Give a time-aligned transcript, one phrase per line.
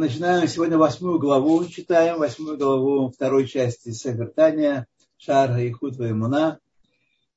[0.00, 4.86] начинаем сегодня восьмую главу, читаем восьмую главу второй части Севертания,
[5.18, 6.58] Шара и Хутва и Муна.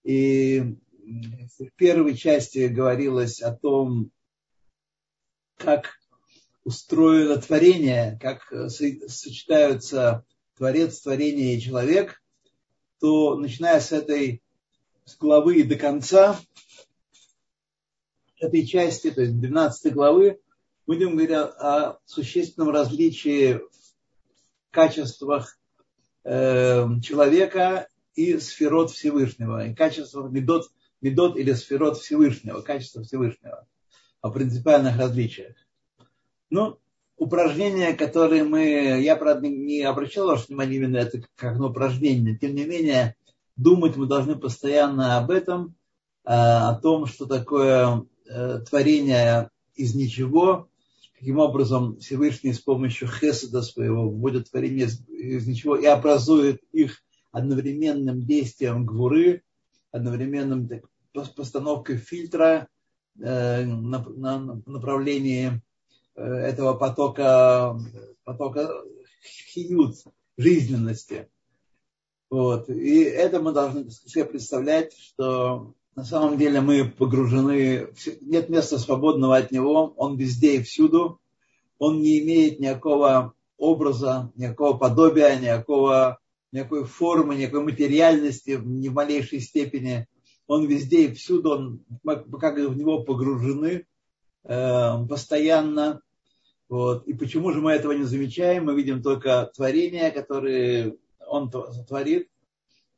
[0.06, 0.78] И
[1.60, 4.12] в первой части говорилось о том,
[5.58, 6.00] как
[6.64, 10.24] устроено творение, как сочетаются
[10.56, 12.24] Творец, творение и человек,
[13.02, 14.42] то начиная с этой
[15.04, 16.40] с главы до конца
[18.40, 20.40] этой части, то есть 12 главы,
[20.86, 25.58] будем говорить о существенном различии в качествах
[26.24, 30.70] э, человека и сферот Всевышнего, и качествах медот,
[31.02, 33.68] медот или сферот Всевышнего, качества Всевышнего,
[34.22, 35.56] о принципиальных различиях.
[36.50, 36.80] Ну,
[37.18, 42.56] упражнения, которые мы, я, правда, не обращал ваше внимание именно это как на упражнение, тем
[42.56, 43.16] не менее,
[43.56, 45.76] думать мы должны постоянно об этом,
[46.26, 50.70] э, о том, что такое э, творение из ничего,
[51.24, 58.26] каким образом Всевышний с помощью Хеседа своего вводит творение из ничего и образует их одновременным
[58.26, 59.42] действием гвуры,
[59.92, 60.70] одновременным
[61.14, 62.68] постановкой фильтра
[63.18, 65.62] э, на, на направлении
[66.16, 67.80] э, этого потока,
[68.26, 68.84] потока
[69.24, 70.04] хиют,
[70.36, 71.30] жизненности.
[72.30, 72.68] Вот.
[72.68, 77.88] И это мы должны себе представлять, что на самом деле мы погружены,
[78.22, 81.20] нет места свободного от него, он везде и всюду,
[81.78, 86.20] он не имеет никакого образа, никакого подобия, никакого,
[86.52, 90.08] никакой формы, никакой материальности ни в малейшей степени.
[90.48, 93.86] Он везде и всюду, он, мы как в него погружены
[94.44, 96.02] э, постоянно.
[96.70, 97.08] Вот.
[97.08, 98.66] И почему же мы этого не замечаем?
[98.66, 102.30] Мы видим только творения, которые он творит,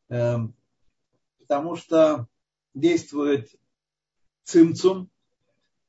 [0.10, 0.38] э,
[1.40, 2.28] потому что
[2.76, 3.50] действует
[4.44, 5.10] цимцум,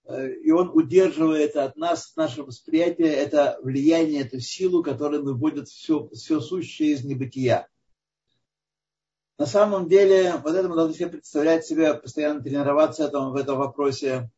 [0.07, 5.69] э, и он удерживает от нас, от нашего восприятия, это влияние, эту силу, которая выводит
[5.69, 7.69] все, все сущее из небытия.
[9.39, 13.59] На самом деле, вот это мы должны себе представлять себе, постоянно тренироваться этому, в этом
[13.59, 14.31] вопросе,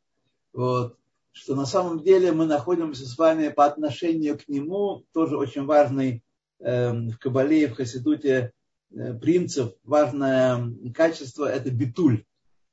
[0.53, 0.97] вот,
[1.31, 6.25] что на самом деле мы находимся с вами по отношению к нему, тоже очень важный
[6.59, 8.53] э, в Кабале, в Хасидуте
[8.91, 12.25] э, принцип, важное качество– это битуль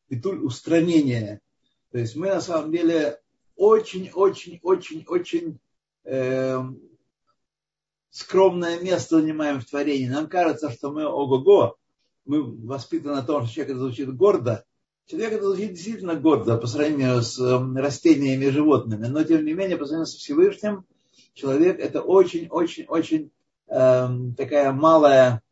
[0.10, 1.42] битуль устранения.
[1.92, 3.20] То есть мы на самом деле
[3.56, 5.60] очень-очень-очень-очень
[6.04, 6.62] э,
[8.10, 10.08] скромное место занимаем в творении.
[10.08, 11.78] Нам кажется, что мы ого-го,
[12.26, 14.66] мы воспитаны на том, что человек это звучит гордо.
[15.06, 19.06] Человек это звучит действительно гордо по сравнению с э, растениями и животными.
[19.08, 20.86] Но тем не менее, по сравнению со Всевышним,
[21.34, 23.32] человек это очень-очень-очень
[23.68, 25.44] э, такая малая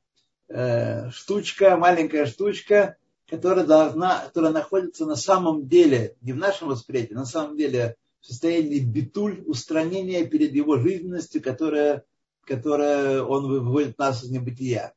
[0.47, 2.97] э, штучка, маленькая штучка,
[3.33, 8.27] которая должна, которая находится на самом деле, не в нашем восприятии, на самом деле в
[8.27, 12.03] состоянии битуль, устранения перед его жизненностью, которая,
[12.45, 14.93] которая он выводит нас из небытия.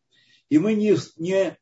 [0.51, 1.57] И мы не, не,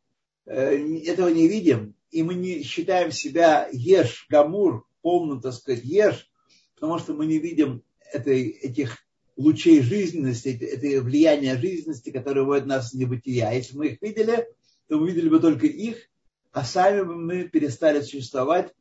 [0.46, 6.28] э, этого не видим, и мы не считаем себя еш, гамур, полным, так сказать, еш,
[6.74, 8.98] потому что мы не видим этой, этих
[9.36, 13.46] лучей жизненности, это влияние жизненности, которое вводит нас в небытия.
[13.46, 14.48] А если мы их видели,
[14.88, 16.10] то мы видели бы только их,
[16.54, 18.72] а сами бы мы перестали существовать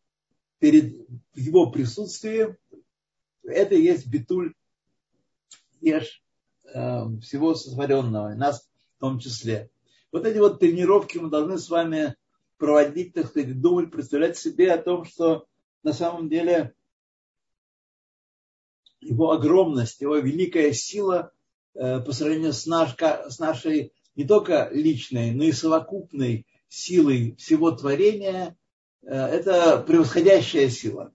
[0.60, 0.96] перед
[1.34, 2.56] его присутствием.
[3.44, 4.54] Это и есть битуль
[5.82, 6.24] еш
[6.72, 9.72] э, всего сотворенного, нас в том числе.
[10.12, 12.16] Вот эти вот тренировки мы должны с вами
[12.58, 15.48] проводить, так сказать, думать, представлять себе о том, что
[15.82, 16.76] на самом деле
[19.02, 21.34] его огромность, его великая сила
[21.74, 27.72] э, по сравнению с, наш, с нашей не только личной, но и совокупной силой всего
[27.72, 28.58] творения,
[29.04, 31.14] э, это превосходящая сила.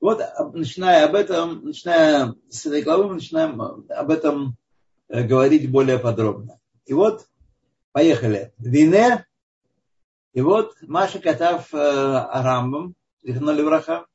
[0.00, 0.22] Вот,
[0.54, 4.56] начиная об этом, начиная с этой главы, мы начинаем об этом
[5.08, 6.60] э, говорить более подробно.
[6.86, 7.26] И вот,
[7.90, 8.54] поехали.
[8.58, 9.26] Вине,
[10.32, 14.06] и вот Маша Катав э, Рамбам, Ихнули Враха,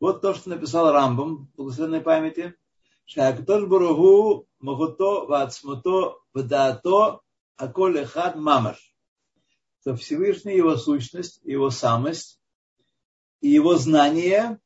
[0.00, 2.54] вот то, что написал Рамбам, благословенной памяти,
[3.06, 7.20] Шакатош Бурагу Махуто Вацмуто Вдаато
[7.56, 8.93] Аколь Эхад Мамаш
[9.84, 12.40] что Всевышний, его сущность, его самость
[13.42, 14.58] и его знание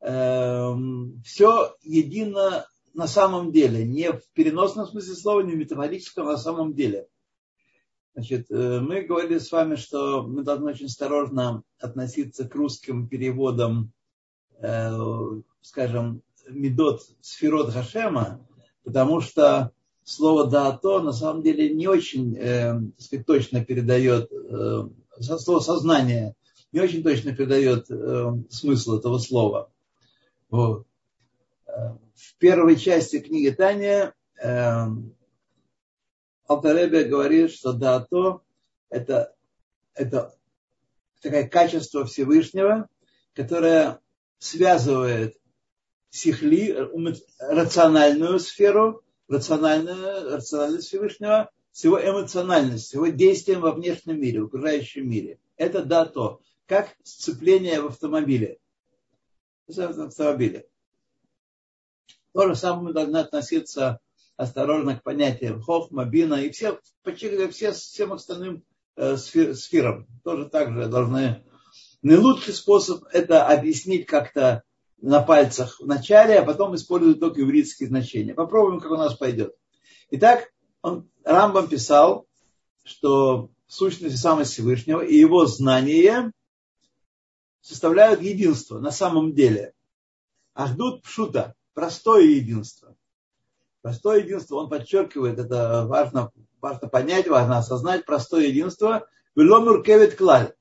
[0.00, 0.74] э,
[1.24, 6.38] все едино на самом деле, не в переносном смысле слова, не в метафорическом, а на
[6.38, 7.06] самом деле.
[8.14, 13.92] Значит, э, мы говорили с вами, что мы должны очень осторожно относиться к русским переводам,
[14.58, 14.90] э,
[15.60, 18.44] скажем, Медот Сферот Хашема,
[18.82, 19.70] потому что
[20.10, 24.88] слово «даато» на самом деле не очень э, сказать, точно передает, э,
[25.20, 26.34] слово «сознание»
[26.72, 29.70] не очень точно передает э, смысл этого слова.
[30.50, 30.84] Вот.
[31.66, 34.86] в первой части книги Таня э,
[36.48, 38.42] Алтаребе говорит, что да, то
[38.88, 39.32] это,
[39.94, 40.34] это
[41.22, 42.88] такое качество Всевышнего,
[43.34, 44.00] которое
[44.38, 45.36] связывает
[46.10, 46.76] сихли,
[47.38, 55.38] рациональную сферу, рациональную, рациональность Всевышнего с его эмоциональностью, с во внешнем мире, в окружающем мире.
[55.56, 58.58] Это да то, как сцепление в автомобиле.
[59.66, 60.66] В автомобиле.
[62.32, 64.00] То же самое должны относиться
[64.36, 68.64] осторожно к понятиям хохма, бина и все, почти все, всем остальным
[68.96, 70.06] э, сферам.
[70.24, 71.44] Тоже так же должны...
[72.02, 74.62] Наилучший способ это объяснить как-то
[75.02, 78.34] на пальцах в начале, а потом использовать только еврейские значения.
[78.34, 79.54] Попробуем, как у нас пойдет.
[80.10, 80.52] Итак,
[80.82, 82.26] он, Рамбам писал,
[82.84, 86.32] что сущность самого Всевышнего и его знание
[87.60, 89.72] составляют единство на самом деле.
[90.54, 92.96] Ахдут пшута, простое единство.
[93.82, 96.30] Простое единство, он подчеркивает, это важно,
[96.60, 100.52] важно понять, важно осознать, простое единство, веломур кевит клаль.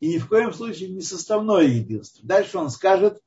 [0.00, 2.26] И ни в коем случае не составное единство.
[2.26, 3.20] Дальше он скажет,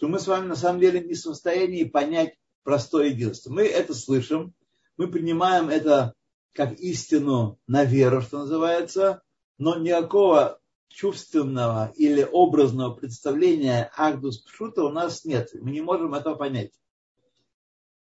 [0.00, 3.52] что мы с вами на самом деле не в состоянии понять простое единство.
[3.52, 4.54] Мы это слышим,
[4.96, 6.14] мы принимаем это
[6.54, 9.20] как истину на веру, что называется,
[9.58, 10.58] но никакого
[10.88, 15.50] чувственного или образного представления Агдус Пшута у нас нет.
[15.52, 16.72] Мы не можем этого понять.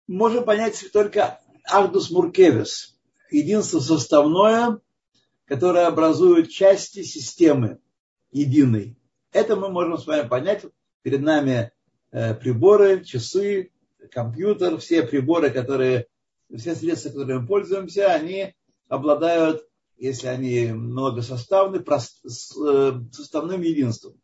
[0.06, 2.96] Можем понять только Агдус Муркевис,
[3.32, 4.80] единство составное,
[5.46, 7.80] которое образует части системы
[8.32, 9.00] единой.
[9.32, 10.64] Это мы можем с вами понять
[11.02, 11.72] перед нами
[12.12, 13.72] э, приборы, часы,
[14.12, 16.08] компьютер, все приборы, которые,
[16.56, 18.54] все средства, которыми мы пользуемся, они
[18.88, 19.66] обладают,
[19.98, 24.20] если они многосоставны, э, составным единством.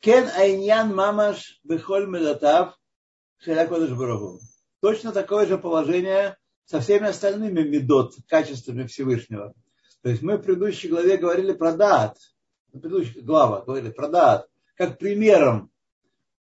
[0.00, 2.78] Кен айньян мамаш бехоль медатав
[3.38, 4.40] шелякодыш барагу.
[4.80, 6.36] Точно такое же положение
[6.66, 9.54] со всеми остальными медот, качествами Всевышнего.
[10.02, 12.18] То есть мы в предыдущей главе говорили про дат,
[12.68, 15.70] в предыдущей главе говорили про дат, как примером,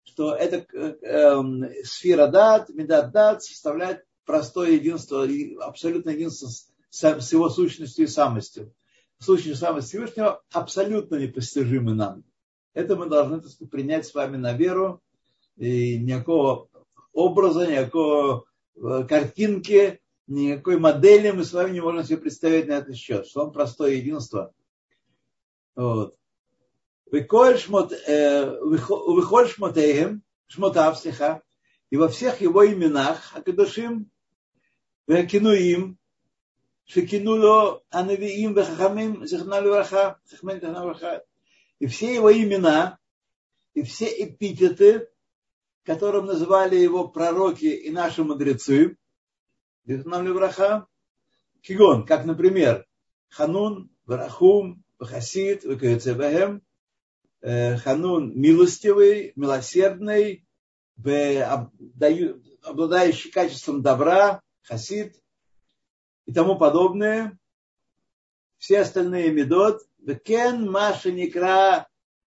[0.03, 5.27] что эта э, э, сфера дат, медат дат составляет простое единство,
[5.61, 8.73] абсолютное единство с, с его сущностью и самостью.
[9.19, 12.23] Сущность самости Всевышнего абсолютно непостижимы нам.
[12.73, 15.01] Это мы должны так сказать, принять с вами на веру.
[15.55, 16.67] И никакого
[17.13, 18.45] образа, никакого
[18.75, 23.45] э, картинки, никакой модели мы с вами не можем себе представить на этот счет, что
[23.45, 24.53] он простое единство.
[25.75, 26.15] Вот.
[27.11, 27.57] Вихоль
[29.47, 31.41] шмотеем, шмотав, слиха,
[31.89, 34.09] и во всех его именах, Акадушим,
[35.07, 35.97] Векинуим,
[36.85, 40.59] Шекинуло Анавиим, Вехахамим, Зихналю Ваха, Хахмен
[41.79, 42.97] и все его имена,
[43.73, 45.09] и все эпитеты,
[45.83, 48.97] которым называли его пророки и наши мудрецы,
[49.85, 50.87] Зихналю Ваха,
[51.61, 52.85] Кигон, как, например,
[53.29, 56.72] Ханун, Варахум, Вахасид, Векаецебахем, Э,
[57.43, 60.47] Ханун милостивый, милосердный,
[62.63, 65.21] обладающий качеством добра, хасид
[66.25, 67.37] и тому подобное.
[68.57, 69.81] Все остальные медот.
[70.23, 71.89] Кен Маша Никра,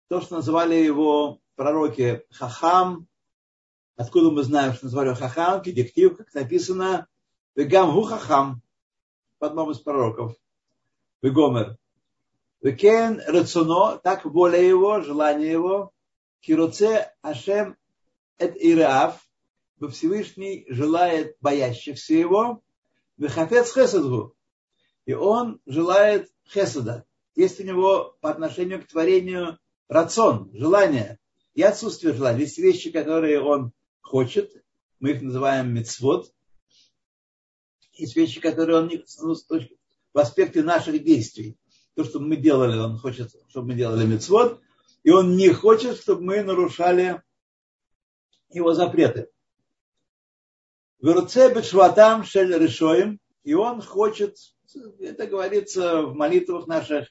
[0.08, 3.08] то, что называли его пророки Хахам.
[3.98, 7.08] Откуда мы знаем, что называли его Хахам, детектив, как написано,
[7.56, 8.62] Вегам Хахам,
[9.42, 10.38] в одном из пророков.
[11.22, 11.78] Вегомер.
[12.62, 15.92] Векен рацуно, так воля его, желание его,
[16.42, 17.76] кироце Ашем
[18.38, 18.56] эт
[19.80, 22.62] во Всевышний желает боящихся его,
[23.18, 24.36] вехафец хесадгу,
[25.08, 27.06] и он желает хесада.
[27.36, 31.18] Есть у него по отношению к творению рацион, желание
[31.56, 32.42] и отсутствие желания.
[32.42, 34.52] Есть вещи, которые он хочет,
[35.00, 36.32] мы их называем мецвод.
[37.94, 39.04] Есть вещи, которые он не,
[40.14, 41.58] в аспекте наших действий
[42.02, 44.60] то, что мы делали, он хочет, чтобы мы делали мецвод,
[45.04, 47.22] и он не хочет, чтобы мы нарушали
[48.50, 49.30] его запреты.
[51.00, 54.38] Веруце бешватам шель решоим, и он хочет,
[55.00, 57.08] это говорится в молитвах наших,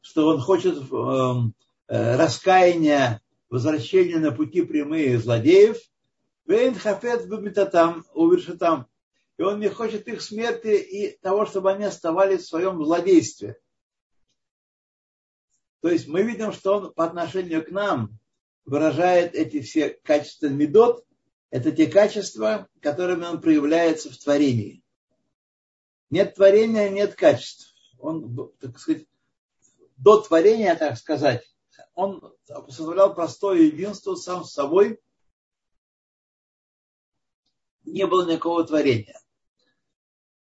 [0.00, 1.34] что он хочет э,
[1.88, 5.78] э, раскаяния, возвращения на пути прямые злодеев,
[6.46, 8.86] вейн хафет бамитатам, увершитам,
[9.38, 13.56] и он не хочет их смерти и того, чтобы они оставались в своем злодействе.
[15.80, 18.18] То есть мы видим, что он по отношению к нам
[18.64, 21.04] выражает эти все качества медот,
[21.50, 24.82] это те качества, которыми он проявляется в творении.
[26.10, 27.74] Нет творения, нет качеств.
[27.98, 29.06] Он, так сказать,
[29.96, 31.44] до творения, так сказать,
[31.94, 32.34] он
[32.68, 35.00] составлял простое единство сам с собой,
[37.84, 39.20] не было никакого творения.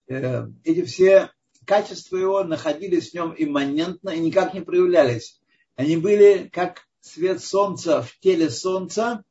[0.07, 1.31] Э, эти все
[1.65, 5.41] качества его находились в нем имманентно и никак не проявлялись.
[5.75, 9.23] Они были как свет солнца в теле солнца,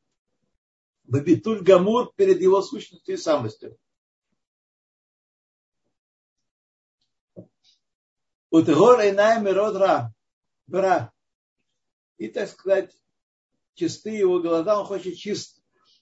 [1.04, 3.76] Бабитуль Гамур перед его сущностью и самостью.
[8.50, 10.14] Утгор Эйнай Мирод Ра.
[10.66, 11.12] Бра.
[12.18, 12.96] И, так сказать,
[13.74, 15.60] чисты его глаза, он хочет чист,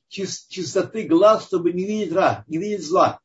[0.09, 3.22] чист, чистоты глаз, чтобы не видеть ра, не видеть зла.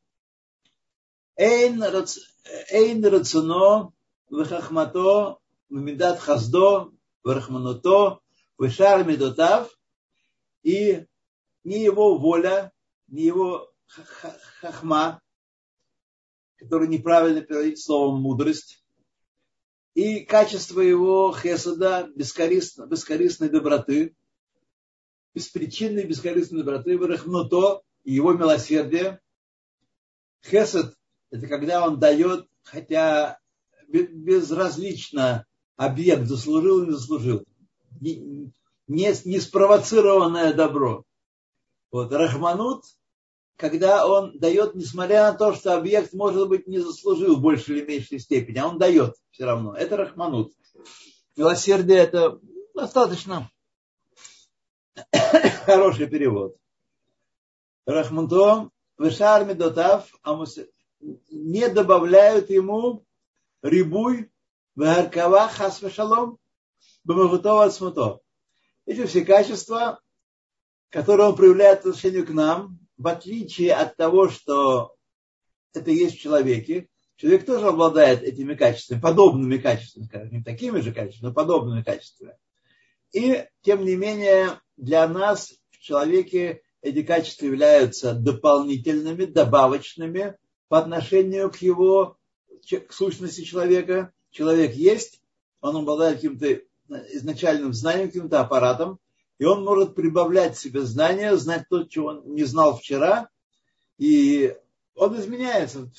[1.38, 3.94] Эйн рацуно
[4.30, 5.40] вехахмато
[5.70, 6.92] вмидат хаздо
[7.24, 8.22] врахмануто
[8.60, 9.70] вешар медотав
[10.64, 11.06] и
[11.64, 12.72] не его воля,
[13.08, 13.72] не его
[14.62, 15.22] хахма,
[16.58, 18.84] который неправильно переводить словом мудрость,
[19.94, 24.16] и качество его хесада, бескорыстной, бескорыстной доброты,
[25.34, 29.20] беспричинной бескорыстной доброты, вырахнуто, его милосердие.
[30.44, 30.96] Хесад–
[31.32, 33.40] это когда он дает, хотя
[33.88, 37.44] безразлично объект заслужил или не заслужил.
[38.00, 38.52] Не,
[38.88, 41.04] не, спровоцированное добро.
[41.92, 42.84] Вот, Рахманут,
[43.56, 47.86] когда он дает, несмотря на то, что объект, может быть, не заслужил в большей или
[47.86, 49.76] меньшей степени, а он дает все равно.
[49.76, 50.54] Это Рахманут.
[51.36, 52.40] Милосердие это
[52.76, 53.50] достаточно
[55.66, 56.56] хороший перевод.
[57.86, 60.36] Рахманто, Вешар Медотав, а
[61.00, 63.06] не добавляют ему
[63.62, 64.32] рибуй,
[64.76, 66.38] Варкава Хасвешалом,
[67.04, 68.20] Бамагутова Смуто.
[68.86, 70.00] Эти все качества
[70.90, 74.96] которое он проявляет отношению к нам, в отличие от того, что
[75.74, 76.88] это есть в человеке,
[77.18, 82.36] человек тоже обладает этими качествами, подобными качествами, скажем, не такими же качествами, но подобными качествами.
[83.12, 90.36] И, тем не менее, для нас в человеке эти качества являются дополнительными, добавочными
[90.68, 92.18] по отношению к его,
[92.88, 94.12] к сущности человека.
[94.32, 95.22] Человек есть,
[95.62, 96.62] он обладает каким-то
[97.14, 99.00] изначальным знанием, каким-то аппаратом,
[99.40, 103.30] и он может прибавлять себе знания, знать то, чего он не знал вчера,
[103.98, 104.56] и
[104.96, 105.90] он изменяется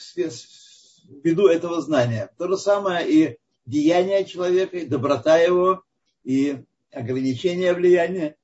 [1.05, 2.33] ввиду этого знания.
[2.37, 5.85] То же самое и деяние человека, и доброта его,
[6.25, 8.37] и ограничение влияния,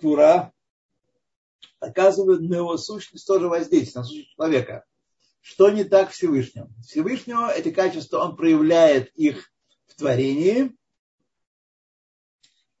[0.00, 0.52] тура,
[1.80, 4.84] оказывают на его сущность тоже воздействие, на сущность человека.
[5.42, 6.70] Что не так Всевышнего?
[6.86, 9.52] Всевышнего эти качества, он проявляет их
[9.88, 10.74] в творении,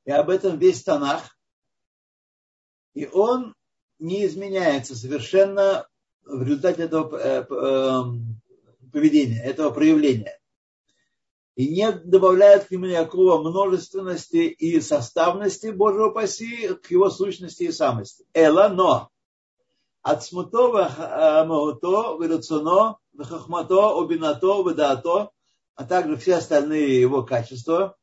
[0.04, 1.36] и об этом весь Танах,
[2.94, 3.54] и он
[3.98, 5.88] не изменяется совершенно
[6.24, 8.40] в результате этого э, эм,
[8.92, 10.38] поведения, этого проявления.
[11.56, 17.72] И не добавляет к нему никакого множественности и составности Божьего паси к его сущности и
[17.72, 18.24] самости.
[18.34, 19.11] Эла, но
[20.02, 25.30] от смутого магуто, вирацуно, вахахмато, обинато, выдато,
[25.74, 27.96] а также все остальные его качества,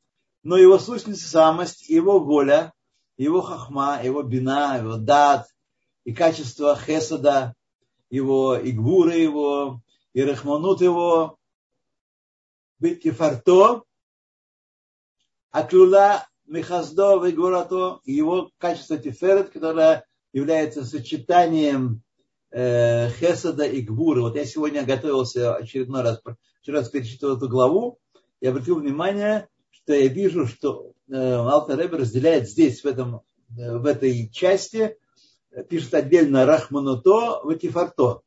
[0.44, 2.74] но его сущность и самость, его воля,
[3.18, 5.48] его хахма, его бина, его дат,
[6.06, 7.53] и качество хесада,
[8.10, 9.82] его игвуры его,
[10.13, 11.38] и рахманут его,
[12.79, 13.84] быть кефарто,
[15.51, 22.01] аклюла мехаздо вегурато, его качество тиферет, которое является сочетанием
[22.51, 24.21] э, хесада и гвуры.
[24.21, 26.21] Вот я сегодня готовился очередной раз,
[26.62, 28.00] вчера перечитывал эту главу,
[28.39, 33.21] и обратил внимание, что я вижу, что э, Алтер Ребе разделяет здесь, в, этом,
[33.57, 34.98] э, в этой части,
[35.67, 38.21] пишет отдельно Рахмануто, Ватифарто.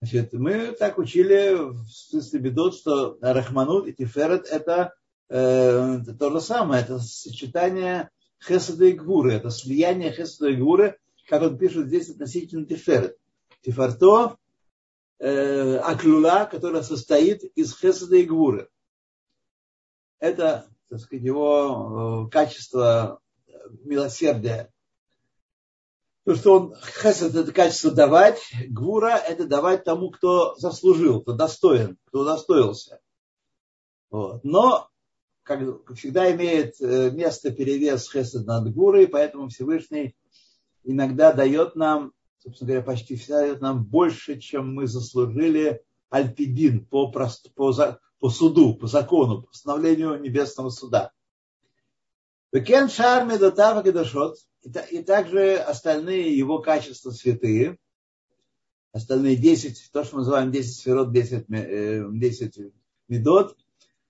[0.00, 4.94] Значит, мы так учили в смысле бедот, что Рахманут и Тиферет это,
[5.28, 10.98] э, это то же самое, это сочетание Хесада и Гуры, это слияние Хесада и Гуры,
[11.28, 13.16] как он пишет здесь относительно Тиферет.
[13.62, 14.36] Тифарто
[15.18, 18.68] э, Аклюла, которая состоит из Хесада и Гуры
[20.18, 23.20] это, так сказать, его э, качество
[23.84, 24.72] милосердия.
[26.24, 31.96] То, что он хесед это качество давать, гвура это давать тому, кто заслужил, кто достоин,
[32.06, 33.00] кто удостоился.
[34.10, 34.44] Вот.
[34.44, 34.90] Но,
[35.48, 40.14] как всегда, имеет э, место перевес хесед над гурой, поэтому Всевышний
[40.84, 47.10] иногда дает нам, собственно говоря, почти всегда дает нам больше, чем мы заслужили альпидин по,
[47.10, 47.72] прост, по,
[48.20, 51.12] по суду, по закону, по постановлению небесного суда.
[52.52, 54.36] Векен шар медотава кедашот,
[54.90, 57.78] и также остальные его качества святые,
[58.92, 62.72] остальные 10, то, что мы называем 10 сферот, 10, 10
[63.08, 63.56] медот,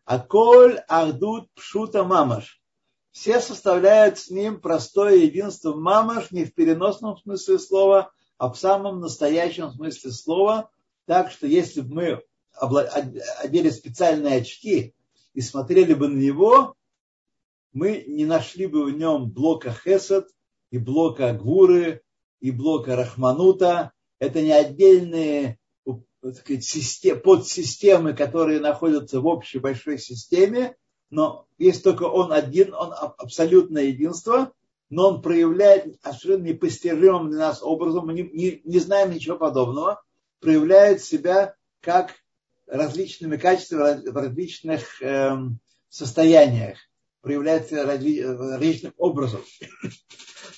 [0.08, 2.62] а коль ахдут пшута мамаш.
[3.10, 9.00] Все составляют с ним простое единство мамаш, не в переносном смысле слова, а в самом
[9.00, 10.70] настоящем смысле слова,
[11.04, 12.22] так что если бы мы
[13.42, 14.94] одели специальные очки
[15.34, 16.74] и смотрели бы на него,
[17.74, 20.28] мы не нашли бы в нем блока Хесед
[20.70, 22.00] и блока Гвуры
[22.40, 23.92] и блока Рахманута.
[24.18, 25.58] Это не отдельные
[26.20, 30.76] сказать, подсистемы, которые находятся в общей большой системе,
[31.10, 34.52] но есть только он один, он абсолютное единство,
[34.90, 40.02] но он проявляет абсолютно непостижимым для нас образом, мы не, не, не знаем ничего подобного,
[40.40, 42.14] проявляет себя как
[42.66, 45.36] различными качествами в различных э,
[45.88, 46.78] состояниях,
[47.20, 49.40] проявляется разли, различным образом.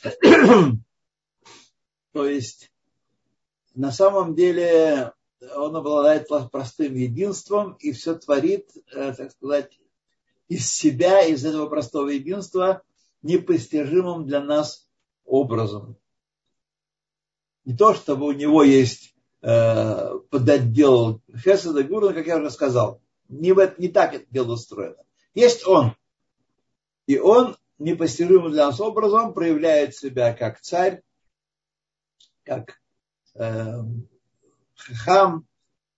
[2.13, 2.73] То есть
[3.75, 9.79] на самом деле он обладает простым единством и все творит, э, так сказать,
[10.49, 12.83] из себя, из этого простого единства,
[13.23, 14.89] непостижимым для нас
[15.25, 15.97] образом.
[17.65, 23.01] Не то, чтобы у него есть э, подотдел Хесада Гурна, как я уже сказал.
[23.29, 25.03] Не, не так это дело устроено.
[25.35, 25.95] Есть он.
[27.07, 31.03] И он непостижимым для нас образом проявляет себя как царь,
[32.45, 32.81] как
[33.35, 33.79] э,
[35.05, 35.47] хам,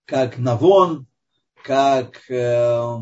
[0.04, 1.06] как навон,
[1.62, 2.98] как э,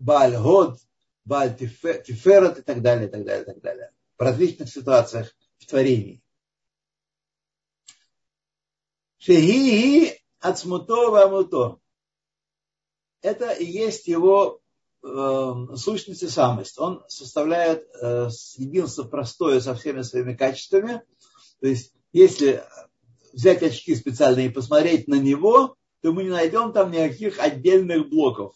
[0.00, 0.78] Бааль Год,
[1.24, 3.92] Бааль Тиферет и так далее, и так далее, и так далее.
[4.18, 6.22] В различных ситуациях в творении.
[9.18, 11.78] Шехи ацмуто вамуто.
[13.20, 14.60] Это и есть его
[15.04, 16.78] э, сущность и самость.
[16.78, 21.02] Он составляет э, единство простое со всеми своими качествами.
[21.60, 22.64] То есть, если
[23.32, 28.54] взять очки специальные и посмотреть на него, то мы не найдем там никаких отдельных блоков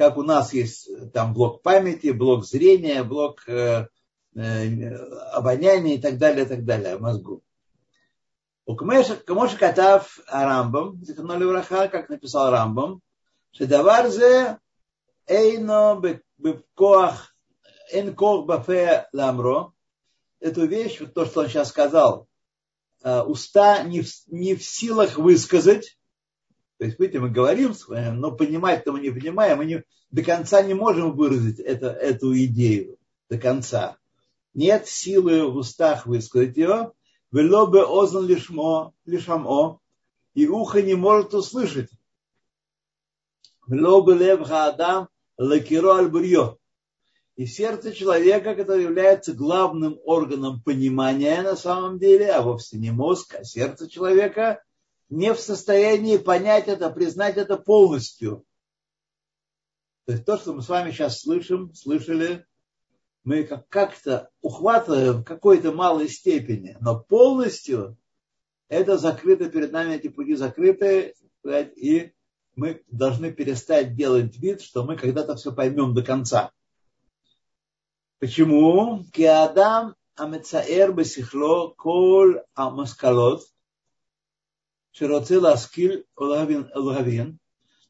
[0.00, 3.86] как у нас есть э, там блок памяти, блок зрения, блок э,
[4.34, 4.94] э,
[5.32, 7.42] обоняния и так далее, и так далее, мозгу.
[8.64, 11.02] У Камоша Катав Рамбам,
[11.92, 13.02] как написал Рамбам,
[13.52, 14.58] Шедаварзе
[15.26, 16.00] Эйно
[16.38, 17.34] Бекоах
[17.92, 19.72] Эн Кох Бафе Ламро,
[20.38, 22.26] эту вещь, то, что он сейчас сказал,
[23.02, 25.96] уста не в, не в силах высказать,
[26.78, 30.72] то есть, видите, мы говорим но понимать-то мы не понимаем, мы не, до конца не
[30.72, 32.96] можем выразить это, эту идею
[33.28, 33.98] до конца.
[34.54, 36.92] Нет силы в устах высказать ее,
[37.32, 39.78] вело бы озан лишмо, лишамо,
[40.34, 41.90] и ухо не может услышать.
[43.66, 46.56] Вело бы лев хаадам лакиро альбурье.
[47.40, 53.34] И сердце человека, которое является главным органом понимания на самом деле, а вовсе не мозг,
[53.34, 54.62] а сердце человека,
[55.08, 58.44] не в состоянии понять это, признать это полностью.
[60.04, 62.44] То есть то, что мы с вами сейчас слышим, слышали,
[63.24, 67.96] мы как-то ухватываем в какой-то малой степени, но полностью
[68.68, 71.14] это закрыто перед нами, эти пути закрыты,
[71.74, 72.12] и
[72.54, 76.52] мы должны перестать делать вид, что мы когда-то все поймем до конца.
[78.20, 79.04] Почему?
[79.12, 83.42] Киадам амецаэр бесихло кол амаскалот–
[84.92, 87.38] Широцила Аскиль Лавин,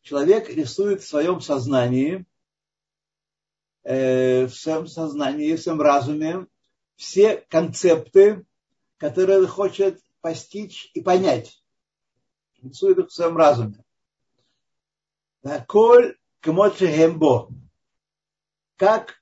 [0.02, 2.26] человек рисует в своем сознании,
[3.84, 6.46] э, в своем сознании, в своем разуме
[6.96, 8.44] все концепты,
[8.98, 11.62] которые он хочет постичь и понять.
[12.62, 13.82] Рисует их в своем разуме.
[15.66, 17.48] Коль Хембо.
[18.76, 19.19] Как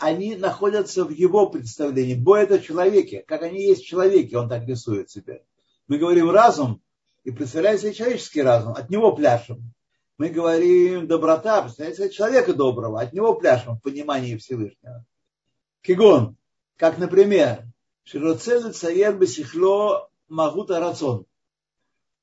[0.00, 2.14] они находятся в его представлении.
[2.14, 3.22] Бо это человеке.
[3.26, 5.44] Как они есть в человеке, он так рисует себе.
[5.88, 6.82] Мы говорим разум,
[7.24, 9.74] и представляем себе человеческий разум, от него пляшем.
[10.16, 15.04] Мы говорим доброта, представляем себе человека доброго, от него пляшем в понимании Всевышнего.
[15.82, 16.36] Кигон,
[16.76, 17.66] как, например,
[18.04, 21.26] Широцель Цаер Бесихло Магута Рацон.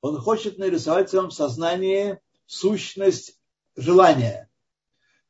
[0.00, 3.38] Он хочет нарисовать в своем сознании сущность
[3.76, 4.47] желания.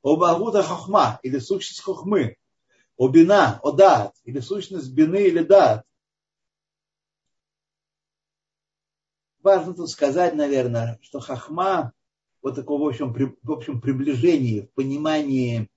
[0.03, 2.37] О Магута Хохма, или сущность Хохмы.
[2.97, 5.85] О Бина, о Дат, или сущность Бины или Дат.
[9.49, 11.93] важно тут сказать, наверное, что хахма,
[12.43, 15.69] вот такого, в общем, при, в общем приближении, в понимании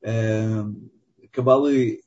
[0.00, 0.64] э,
[1.30, 2.02] кабалы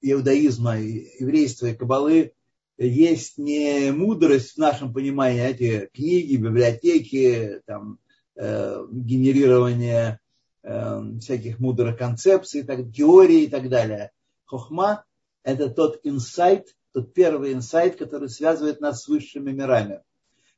[0.00, 2.32] иудаизма, еврейства и кабалы,
[2.78, 7.98] есть не мудрость в нашем понимании, эти книги, библиотеки, там,
[8.36, 10.18] э, генерирование
[10.62, 14.12] э, всяких мудрых концепций, так, теорий и так далее.
[14.44, 15.04] Хохма–
[15.42, 20.02] это тот инсайт, тот первый инсайт, который связывает нас с высшими мирами.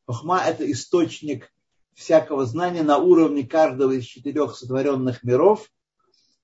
[0.07, 1.53] Хохма– это источник
[1.95, 5.71] всякого знания на уровне каждого из четырех сотворенных миров.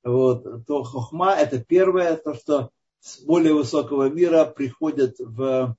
[0.05, 5.77] Вот, то хохма– это первое, то, что с более высокого мира приходит в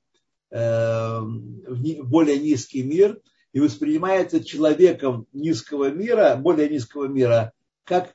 [0.52, 3.20] э, в более низкий мир
[3.54, 7.54] и воспринимается человеком низкого мира, более низкого мира,
[7.90, 8.14] как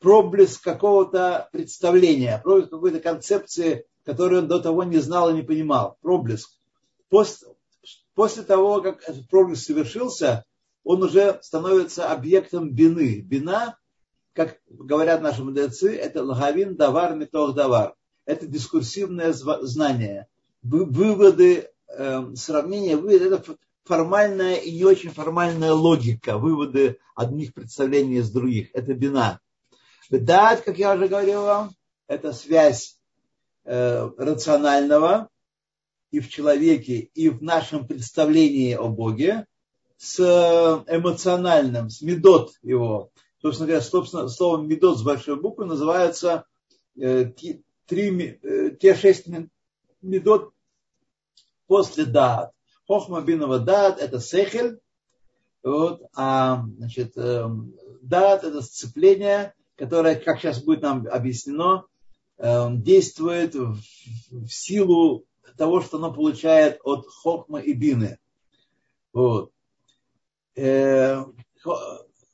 [0.00, 5.98] проблеск какого-то представления, проблеск какой-то концепции, которую он до того не знал и не понимал.
[6.00, 6.50] Проблеск.
[7.10, 7.48] После,
[8.14, 10.46] после того, как этот проблеск совершился,
[10.84, 13.20] он уже становится объектом бины.
[13.20, 13.76] Бина,
[14.32, 17.94] как говорят наши мудрецы, это лагавин давар метох давар.
[18.24, 20.28] Это дискурсивное знание.
[20.62, 28.30] Выводы, э, сравнения, выводы, это формальная и не очень формальная логика, выводы одних представлений из
[28.30, 28.70] других.
[28.74, 29.40] Это бина.
[30.10, 31.70] Дать, как я уже говорил вам,
[32.08, 32.98] это связь
[33.64, 35.28] э, рационального
[36.10, 39.46] и в человеке, и в нашем представлении о Боге
[39.96, 43.10] с эмоциональным, с медот его.
[43.40, 46.44] Собственно говоря, собственно, словом медот с большой буквы называется
[46.98, 47.26] э,
[47.86, 49.26] три, э, те шесть
[50.02, 50.52] медот
[51.66, 52.52] после дат.
[52.90, 54.80] Хохма бинова дат– это сехель,
[55.62, 57.46] вот, а значит, э,
[58.02, 61.86] дат– это сцепление, которое, как сейчас будет нам объяснено,
[62.38, 63.78] э, действует в,
[64.48, 65.24] силу
[65.56, 68.18] того, что оно получает от хохма и бины.
[69.12, 69.52] Вот.
[70.56, 71.24] Э,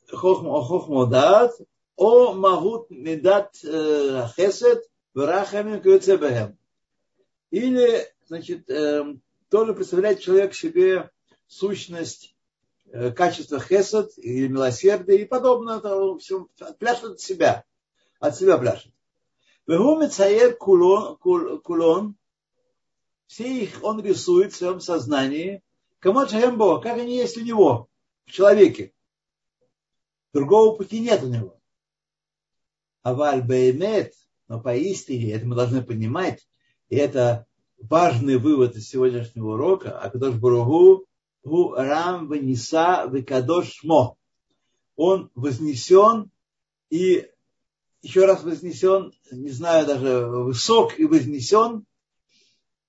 [0.09, 1.51] хохма, хохма дат,
[1.97, 6.57] о магут медат э, хесед, врахами кюцебехем.
[7.51, 8.67] Или, значит,
[9.49, 11.09] тоже представляет человек себе
[11.47, 12.37] сущность
[12.89, 16.47] Э, качество хесед и милосердия и подобное, это все
[16.79, 17.65] пляшет от себя,
[18.19, 18.93] от себя пляшет.
[19.65, 22.15] Вегу цаер кулон, кулон,
[23.25, 25.61] все их он рисует в своем сознании,
[25.99, 27.89] кому Бога, как они есть у него,
[28.25, 28.93] в человеке.
[30.31, 31.59] Другого пути нет у него.
[33.03, 34.13] А вальбеймет,
[34.47, 36.47] но поистине, это мы должны понимать,
[36.87, 41.05] и это важный вывод из сегодняшнего урока, а Кадош Баругу
[41.43, 44.17] Гу Рам Вениса Векадош Шмо.
[44.95, 46.31] Он вознесен
[46.89, 47.29] и
[48.01, 51.85] еще раз вознесен, не знаю даже, высок и вознесен,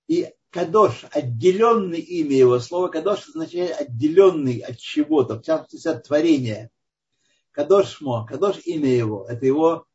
[0.07, 6.70] и Кадош, отделенный имя его, слово Кадош означает отделенный от чего-то, в частности от творения.
[7.51, 9.88] Кадош Шмо, Кадош имя его, это его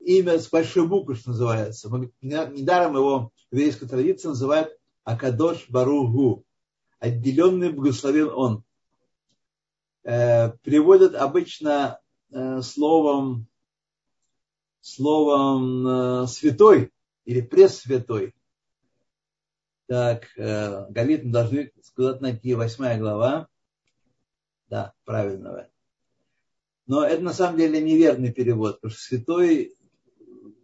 [0.00, 1.90] имя с большой буквы, что называется.
[2.20, 6.44] Недаром его в еврейской традиции называют Акадош Баругу
[7.04, 8.64] отделенный благословен он.
[10.04, 13.46] Э, переводят обычно э, словом,
[14.80, 16.92] словом э, святой
[17.24, 18.34] или пресвятой.
[19.86, 23.48] Так, э, Галит, мы должны сказать найти восьмая глава.
[24.68, 25.68] Да, правильного.
[26.86, 29.76] Но это на самом деле неверный перевод, потому что святой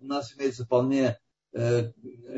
[0.00, 1.18] у нас имеется вполне
[1.52, 1.90] Э,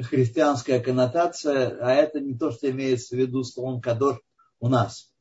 [0.04, 4.18] христианская коннотация, а это не то, что имеется в виду словом кадош
[4.58, 5.12] у нас.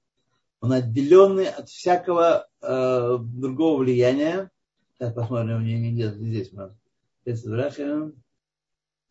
[0.62, 4.49] Он отделенный от всякого э, другого влияния.
[4.93, 6.51] Сейчас посмотрим, у меня нет здесь.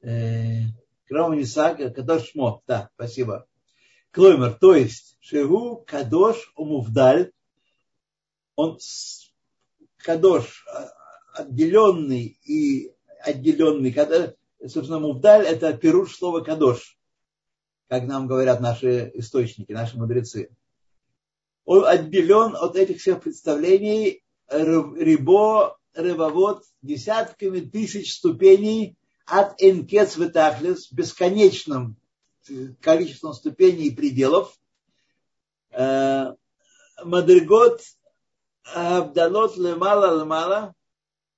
[0.00, 0.62] Э,
[1.06, 2.62] Кроме Исаака, Кадош Шмо.
[2.66, 3.46] Да, спасибо.
[4.12, 7.32] Клоймер, то есть, Шеву Кадош Умувдаль,
[8.54, 8.78] он
[9.98, 10.86] Кадош, э,
[11.34, 14.34] отделенный и отделенный, когда
[14.68, 16.98] собственно, мувдаль– это пируш слова кадош,
[17.88, 20.50] как нам говорят наши источники, наши мудрецы.
[21.64, 31.96] Он отделен от этих всех представлений рибо, рыбовод, десятками тысяч ступеней от энкец витахлес, бесконечным
[32.80, 34.58] количеством ступеней и пределов.
[35.70, 36.34] Э,
[37.04, 37.80] Мадригот
[38.64, 40.74] Абдалот лемала лемала,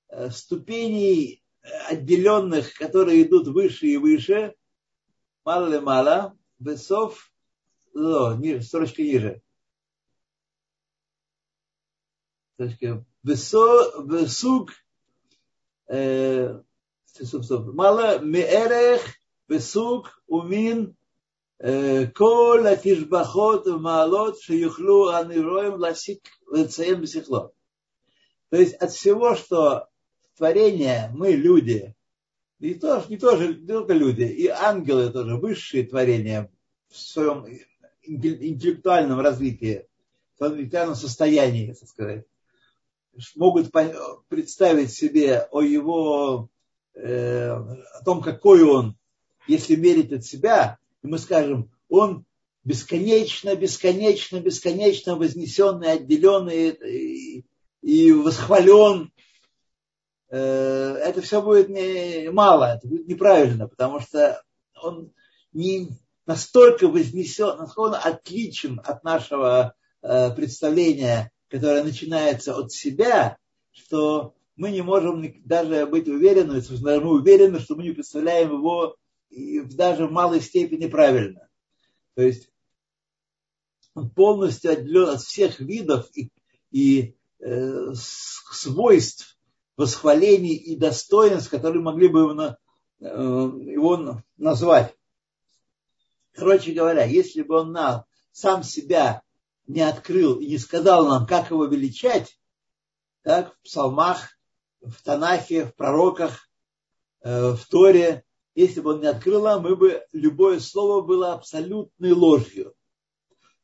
[0.09, 1.42] э, ступеней
[1.88, 4.54] отделенных, которые идут выше и выше,
[5.44, 7.32] мало ли мало, весов,
[7.94, 9.42] ниже, строчка ниже.
[12.54, 14.72] Строчка, весуг,
[15.88, 16.60] э,
[17.50, 19.02] мало меэрех,
[19.48, 20.94] весуг, умин,
[22.12, 27.48] כל התשבחות ומעלות שיוכלו הנברואים להסיק ולציין בשכלו.
[28.50, 29.88] То есть от всего, что
[30.37, 31.95] творения, мы люди,
[32.59, 36.49] и тоже, не, тоже, не только люди, и ангелы тоже, высшие творения
[36.89, 37.45] в своем
[38.03, 39.85] интеллектуальном развитии,
[40.39, 42.25] в интеллектуальном состоянии, так сказать,
[43.35, 43.71] могут
[44.27, 46.49] представить себе о его,
[46.95, 48.97] э, о том, какой он,
[49.47, 52.25] если мерить от себя, и мы скажем, он
[52.63, 57.45] бесконечно, бесконечно, бесконечно вознесенный, отделенный и,
[57.81, 59.11] и восхвален
[60.35, 64.41] это все будет не, мало, это будет неправильно, потому что
[64.81, 65.11] он
[65.51, 65.89] не,
[66.25, 73.37] настолько вознесен, насколько он отличен от нашего э, представления, которое начинается от себя,
[73.71, 78.95] что мы не можем даже быть уверены, мы уверены, что мы не представляем его
[79.29, 81.47] даже в малой степени правильно.
[82.15, 82.49] То есть
[83.95, 86.29] он полностью отделен от всех видов и,
[86.71, 89.37] и э, свойств
[89.77, 94.95] восхвалений и достоинств, которые могли бы его, э, его назвать.
[96.33, 99.21] Короче говоря, если бы он нам сам себя
[99.67, 102.37] не открыл и не сказал нам, как его величать,
[103.23, 104.37] так, в псалмах,
[104.81, 106.49] в Танахе, в пророках,
[107.21, 112.11] э, в Торе, если бы он не открыл нам, мы бы, любое слово было абсолютной
[112.11, 112.73] ложью.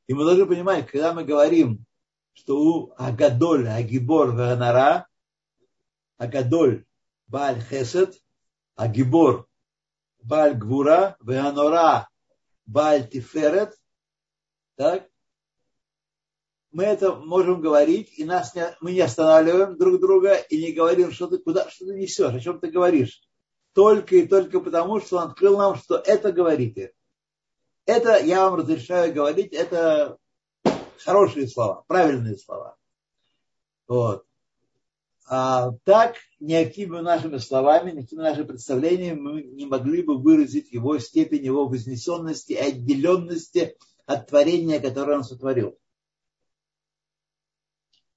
[0.08, 1.86] И мы должны понимать, когда мы говорим,
[2.34, 5.09] что у Агадоль, Агибор, Ваганара,
[6.20, 6.86] Агадоль,
[7.28, 8.22] Баль Хесед,
[8.76, 9.48] Агибор,
[10.22, 12.10] Баль Гвура, Ваганора,
[12.66, 13.76] Баль Тиферет,
[14.76, 15.10] так,
[16.72, 21.12] мы это можем говорить, и нас не, мы не останавливаем друг друга и не говорим,
[21.12, 23.22] что ты куда, что ты несешь, о чем ты говоришь.
[23.74, 26.94] Только и только потому, что он открыл нам, что это говорите.
[27.86, 30.18] Это я вам разрешаю говорить, это
[31.04, 32.76] хорошие слова, правильные слова.
[33.88, 34.26] Вот.
[35.32, 41.46] А так, никакими нашими словами, никакими нашими представлениями мы не могли бы выразить его степень
[41.46, 45.78] его вознесенности и отделенности от творения, которое он сотворил.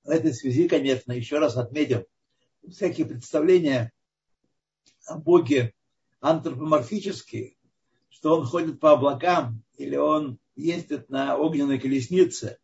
[0.05, 2.07] В этой связи, конечно, еще раз отметим,
[2.67, 3.93] всякие представления
[5.05, 5.75] о Боге
[6.21, 7.57] антропоморфические,
[8.09, 12.57] что он ходит по облакам, или он ездит на огненной колеснице,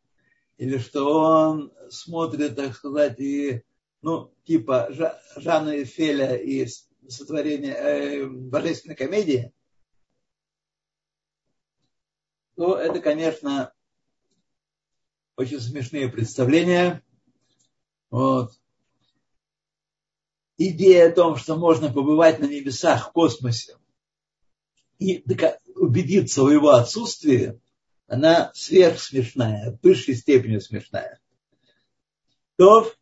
[0.57, 3.63] или что он смотрит, так сказать, и,
[4.03, 4.89] ну, типа
[5.37, 9.53] Жанна и Феля из сотворения э, божественной комедии,
[12.57, 13.73] то это, конечно,
[15.37, 17.03] очень смешные представления.
[18.11, 18.53] Вот.
[20.57, 23.77] Идея о том, что можно побывать на небесах в космосе
[24.99, 25.25] и
[25.77, 27.61] убедиться в его отсутствии,
[28.09, 31.21] она сверхсмешная, в высшей степени смешная.
[32.57, 32.93] То,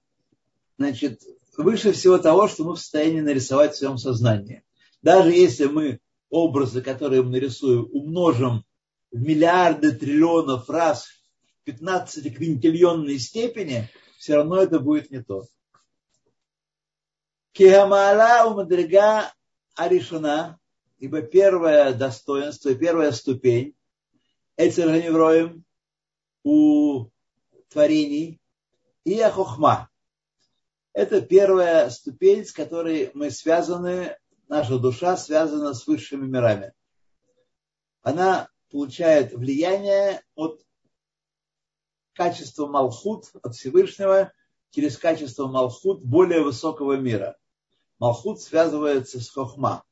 [0.79, 1.23] значит,
[1.57, 4.63] выше всего того, что мы в состоянии нарисовать в своем сознании.
[5.03, 8.65] Даже если мы образы, которые мы нарисуем, умножим
[9.11, 11.07] в миллиарды триллионов раз
[11.61, 15.47] в 15 квинтильонной степени– все равно это будет не то.
[17.53, 19.33] Киамала у Мадрига
[19.75, 20.59] Аришана,
[20.99, 23.75] ибо первое достоинство, первая ступень,
[24.57, 25.65] Эцерганевроем
[26.43, 27.09] у
[27.69, 28.41] творений
[29.05, 29.91] и Ахохма.
[30.97, 34.17] Это первая ступень, с которой мы связаны,
[34.49, 36.73] наша душа связана с высшими мирами.
[38.01, 40.63] Она получает влияние от
[42.15, 44.33] качество Малхут от Всевышнего
[44.71, 47.37] через качество Малхут более высокого мира.
[47.99, 49.85] Малхут связывается с Хохма.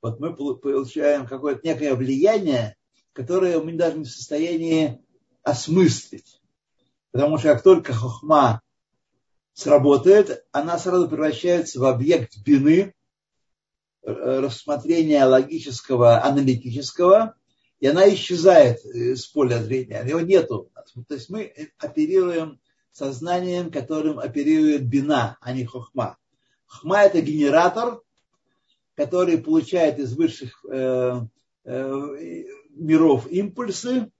[0.00, 2.78] Вот мы получаем какое-то некое влияние,
[3.12, 5.04] которое мы даже не в состоянии
[5.42, 6.40] осмыслить.
[7.10, 8.62] Потому что как только Хохма
[9.56, 12.94] сработает, она сразу превращается в объект бины,
[14.02, 17.34] э, рассмотрения логического, аналитического,
[17.80, 20.70] и она исчезает с поля зрения, его нету.
[21.08, 22.60] То есть мы оперируем
[22.92, 26.18] сознанием, которым оперирует бина, а не хохма.
[26.66, 28.02] Хохма это генератор,
[28.94, 31.20] который получает из высших э,
[31.64, 34.10] э, миров импульсы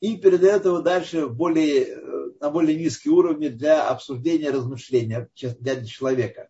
[0.00, 1.84] и передает его дальше в более,
[2.40, 5.28] на более низкий уровень для обсуждения, размышления
[5.60, 6.48] для человека.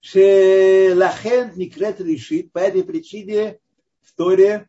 [0.00, 3.58] Шелахен никрет решит, по этой причине
[4.02, 4.68] в Торе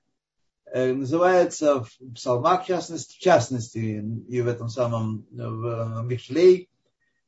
[0.69, 6.69] Э, называется в псалмах, в частности, в частности и в этом самом в Мишлей,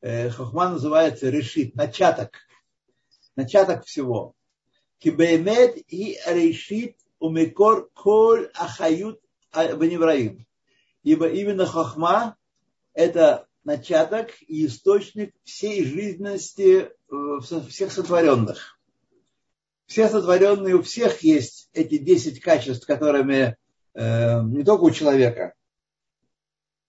[0.01, 2.31] э, Хохма называется решит, начаток,
[3.37, 4.35] начаток всего.
[4.97, 9.21] Кибеймет и решит умекор коль ахают
[9.53, 10.45] ваневраим.
[11.03, 12.35] Ибо именно Хохма–
[12.99, 18.79] это начаток и источник всей жизненности э, всех сотворенных
[19.89, 23.57] все сотворенные, у всех есть эти 10 качеств, которыми
[23.95, 25.55] э, не только у человека,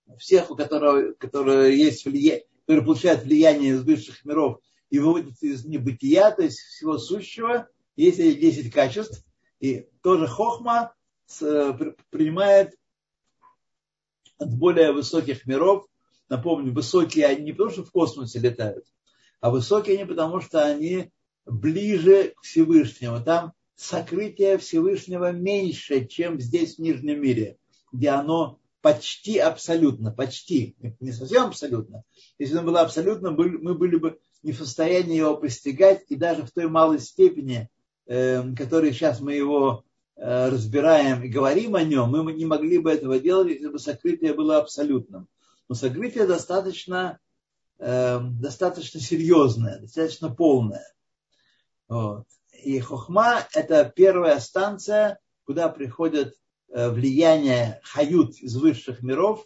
[0.04, 5.46] у всех, у которого, которые есть влияние, которые получают влияние из высших миров и выводятся
[5.46, 9.24] из небытия, то есть всего сущего, есть эти 10 качеств,
[9.60, 10.94] и тоже хохма
[11.24, 11.40] с,
[12.10, 12.74] принимает
[14.36, 15.86] от более высоких миров.
[16.30, 18.86] Напомню, высокие они не потому, что в космосе летают,
[19.40, 21.10] а высокие они потому, что они
[21.44, 23.20] ближе к Всевышнему.
[23.22, 27.58] Там сокрытие Всевышнего меньше, чем здесь, в Нижнем мире,
[27.92, 32.04] где оно почти абсолютно, почти, не совсем абсолютно.
[32.38, 36.52] Если оно было абсолютно, мы были бы не в состоянии его постигать, и даже в
[36.52, 37.68] той малой степени,
[38.06, 39.84] э, которой сейчас мы его
[40.16, 44.32] э, разбираем и говорим о нем, мы не могли бы этого делать, если бы сокрытие
[44.32, 45.26] было абсолютным.
[45.70, 47.18] Но сокрытие достаточно,
[47.78, 50.92] э, достаточно серьезное, достаточно полное.
[51.88, 52.26] Вот.
[52.62, 56.34] И хохма– это первая станция, куда приходят
[56.68, 59.44] влияние хают из высших миров,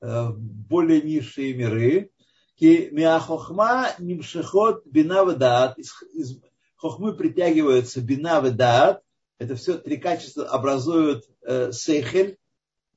[0.00, 2.12] в более низшие миры,
[2.60, 5.78] Ки миахохма нимшехот бина вдаат.
[5.78, 6.38] Из
[6.76, 9.02] хохмы притягиваются бина вдаат.
[9.38, 12.36] Это все три качества образуют э, сейхель.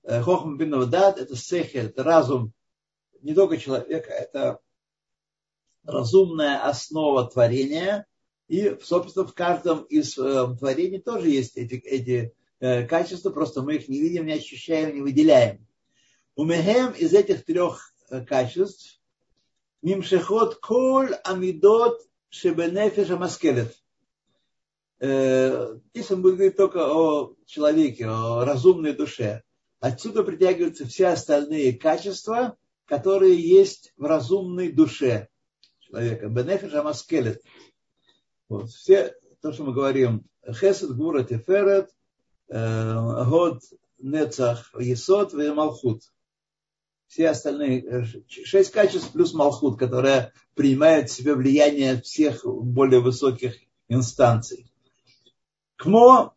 [0.04, 2.52] Э, хохма бина вдаат это сейхель, это разум
[3.24, 4.60] не только человека, это
[5.84, 8.06] разумная основа творения.
[8.48, 13.76] И, собственно, в каждом из э, творений тоже есть эти, эти э, качества, просто мы
[13.76, 15.66] их не видим, не ощущаем, не выделяем.
[16.36, 19.00] У Мехем из этих трех э, качеств
[19.82, 23.76] Нимшехот коль амидот шебенефеш амаскелет.
[25.00, 29.44] Здесь он будет говорить только о человеке, о разумной душе.
[29.82, 35.30] Отсюда притягиваются все остальные качества, которые есть в разумной душе
[35.80, 36.28] человека.
[36.28, 37.42] Бенефиш амаскелет.
[38.50, 38.70] Вот.
[38.70, 41.90] Все то, что мы говорим, хесед, гура, теферет,
[42.48, 43.62] год,
[44.00, 46.04] нецах, есот, малхут
[47.14, 53.56] все остальные э, шесть качеств плюс Малхут, которая принимает в себе влияние всех более высоких
[53.88, 54.72] инстанций.
[55.76, 56.34] Кмо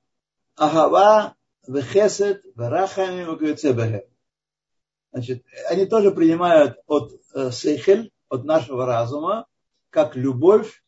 [0.54, 1.34] Агава,
[1.66, 4.06] Вехесед, Варахами, Муквицебехе.
[5.12, 9.46] Значит, они тоже принимают от э, Сейхель, от нашего разума,
[9.90, 10.82] как любовь,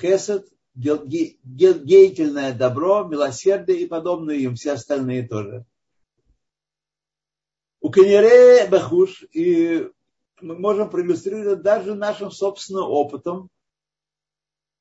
[0.00, 5.64] Хесед, деятельное добро, милосердие и подобные им, все остальные тоже.
[7.80, 9.88] У Кенере Бахуш, и
[10.40, 13.50] мы можем проиллюстрировать даже нашим собственным опытом.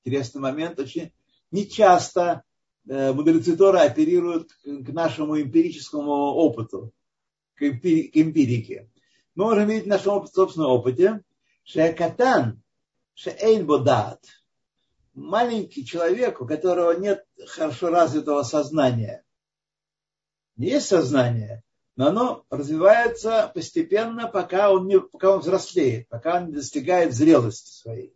[0.03, 1.11] Интересный момент, очень
[1.51, 2.43] нечасто
[2.87, 6.91] э, мудрецы Тора оперируют к нашему эмпирическому опыту,
[7.55, 8.89] к эмпирике.
[9.35, 11.21] Мы можем видеть в нашем собственном опыте,
[11.63, 12.61] Шеакатан,
[13.13, 14.23] Шеэйн Бодат,
[15.13, 19.23] маленький человек, у которого нет хорошо развитого сознания.
[20.57, 21.63] Есть сознание,
[21.95, 27.71] но оно развивается постепенно, пока он, не, пока он взрослеет, пока он не достигает зрелости
[27.71, 28.15] своей,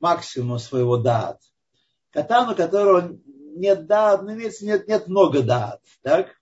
[0.00, 1.40] максимума своего даат.
[2.10, 6.36] Катан, у которого нет даат, ну, имеется, нет, нет много даат, так?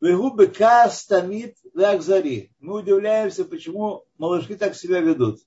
[0.00, 2.52] Вегубы кастамит вакзари.
[2.58, 5.40] Мы удивляемся, почему малыши так себя ведут.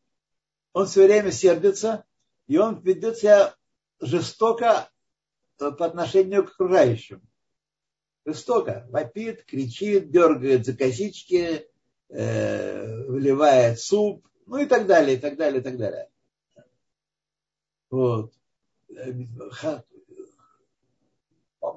[0.74, 2.06] Он все время сердится,
[2.48, 3.56] и он ведет себя
[4.00, 4.90] жестоко
[5.58, 7.22] по отношению к окружающим
[8.26, 8.88] жестоко.
[8.90, 11.68] Вопит, кричит, дергает за косички,
[12.10, 16.10] э, выливает суп, ну и так далее, и так далее, и так далее.
[17.90, 18.34] Вот.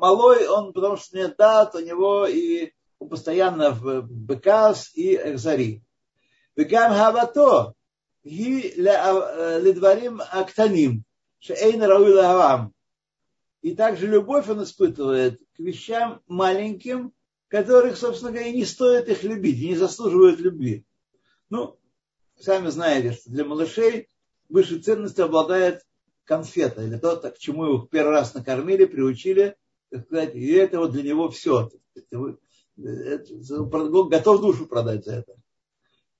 [0.00, 5.83] Малой, он, потому что нет дат, у него и он постоянно в бекас и экзари.
[6.57, 7.74] Вегам хавато,
[8.24, 11.05] ги ледварим актаним,
[11.40, 12.72] шейн рауи лавам.
[13.62, 17.12] И также любовь он испытывает к вещам маленьким,
[17.48, 20.85] которых, собственно говоря, не стоит их любить, и не заслуживают любви.
[21.50, 21.78] Ну,
[22.38, 24.09] сами знаете, что для малышей
[24.48, 25.87] высшей ценностью обладает
[26.24, 29.57] конфета, или то, к чему его первый раз накормили, приучили,
[29.92, 31.70] так сказать, и это вот для него все.
[32.76, 35.37] готов душу продать за это.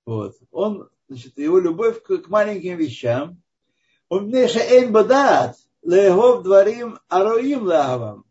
[0.05, 0.37] Вот.
[0.51, 3.43] Он, значит, его любовь к, к маленьким вещам,
[4.11, 8.27] он эйн бадат, легов дворим ароим лавам.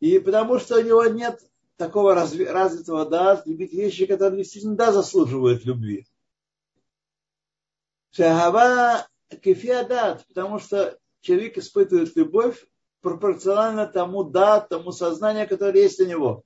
[0.00, 1.40] И потому что у него нет
[1.76, 6.04] такого развитого да, любить вещи, которые действительно да заслуживают любви.
[8.10, 9.06] Шагава
[9.40, 12.66] кефиадат, потому что человек испытывает любовь
[13.02, 16.44] пропорционально тому да, тому сознанию, которое есть у него.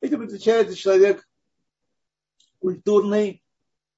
[0.00, 1.28] Этим отличается человек
[2.60, 3.42] культурный,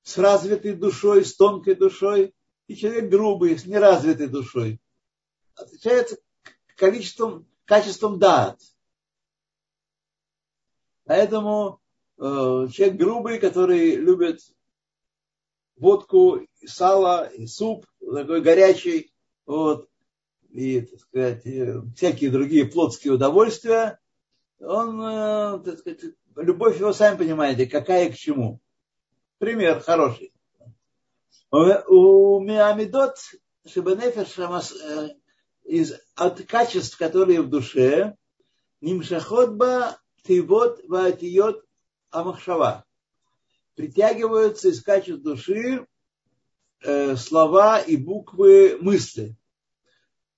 [0.03, 2.35] с развитой душой, с тонкой душой,
[2.67, 4.81] и человек грубый, с неразвитой душой
[5.61, 6.19] отличается
[6.77, 8.59] количеством, качеством дат.
[11.05, 11.81] Поэтому
[12.19, 14.41] э, человек грубый, который любит
[15.77, 19.13] водку, и сало, и суп, такой горячий,
[19.47, 19.89] вот,
[20.53, 23.99] и, так сказать, и всякие другие плотские удовольствия,
[24.59, 26.01] он, э, так сказать,
[26.37, 28.61] любовь его, сами понимаете, какая к чему.
[29.39, 30.33] Пример хороший.
[31.51, 33.17] У Миамидот
[33.67, 34.27] Шибанефер
[35.65, 38.17] из, от качеств, которые в душе,
[38.81, 41.65] нимшаходба тивот ватиот
[42.11, 42.85] амахшава.
[43.75, 45.87] Притягиваются из качеств души
[46.83, 49.37] э, слова и буквы мысли.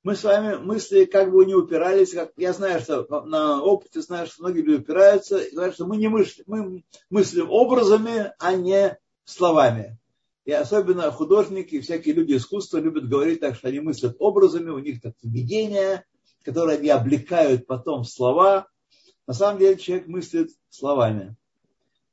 [0.02, 2.12] Мы с вами мысли как бы не упирались.
[2.12, 5.96] Как, я знаю, что на опыте знаю, что многие люди упираются и говорят, что мы
[5.96, 9.98] не мыслим, мы мыслим образами, а не словами.
[10.44, 15.00] И особенно художники всякие люди искусства любят говорить так, что они мыслят образами, у них
[15.00, 16.04] так видения,
[16.44, 18.66] которые они облекают потом в слова.
[19.28, 21.36] На самом деле человек мыслит словами.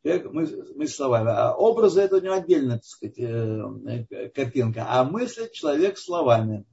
[0.03, 1.31] Человек мыслит словами.
[1.31, 4.85] А образы это у него отдельная так сказать, э, картинка.
[4.87, 6.65] А мыслит человек словами.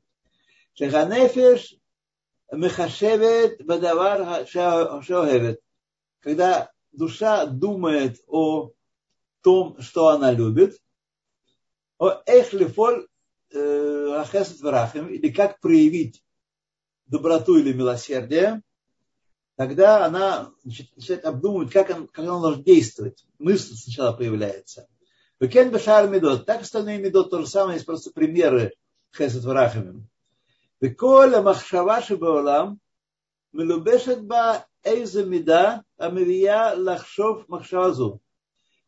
[0.79, 1.75] Шеханефеш
[2.53, 5.61] мехашевет бадавар шеогевет.
[6.21, 8.73] Когда душа думает о
[9.43, 10.79] том, что она любит,
[11.99, 13.07] о эхлифоль
[13.53, 16.23] ахесет варахим, или как проявить
[17.07, 18.63] доброту или милосердие,
[19.57, 23.25] тогда она начинает обдумывать, как, он, как она может действовать.
[23.39, 24.89] Мысль сначала появляется.
[25.41, 26.45] Векен бешар медот.
[26.45, 28.75] Так остальные медот то же самое, есть просто примеры
[29.17, 30.09] хесед варахимим.
[30.84, 32.74] וכל המחשבה שבעולם
[33.54, 34.54] מלובשת בה
[34.86, 38.18] איזה מידה המביאה לחשוב מחשבה זו.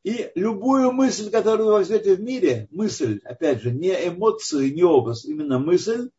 [0.05, 5.23] И любую мысль, которую вы возьмете в мире, мысль, опять же, не эмоции, не образ,
[5.23, 6.09] именно мысль,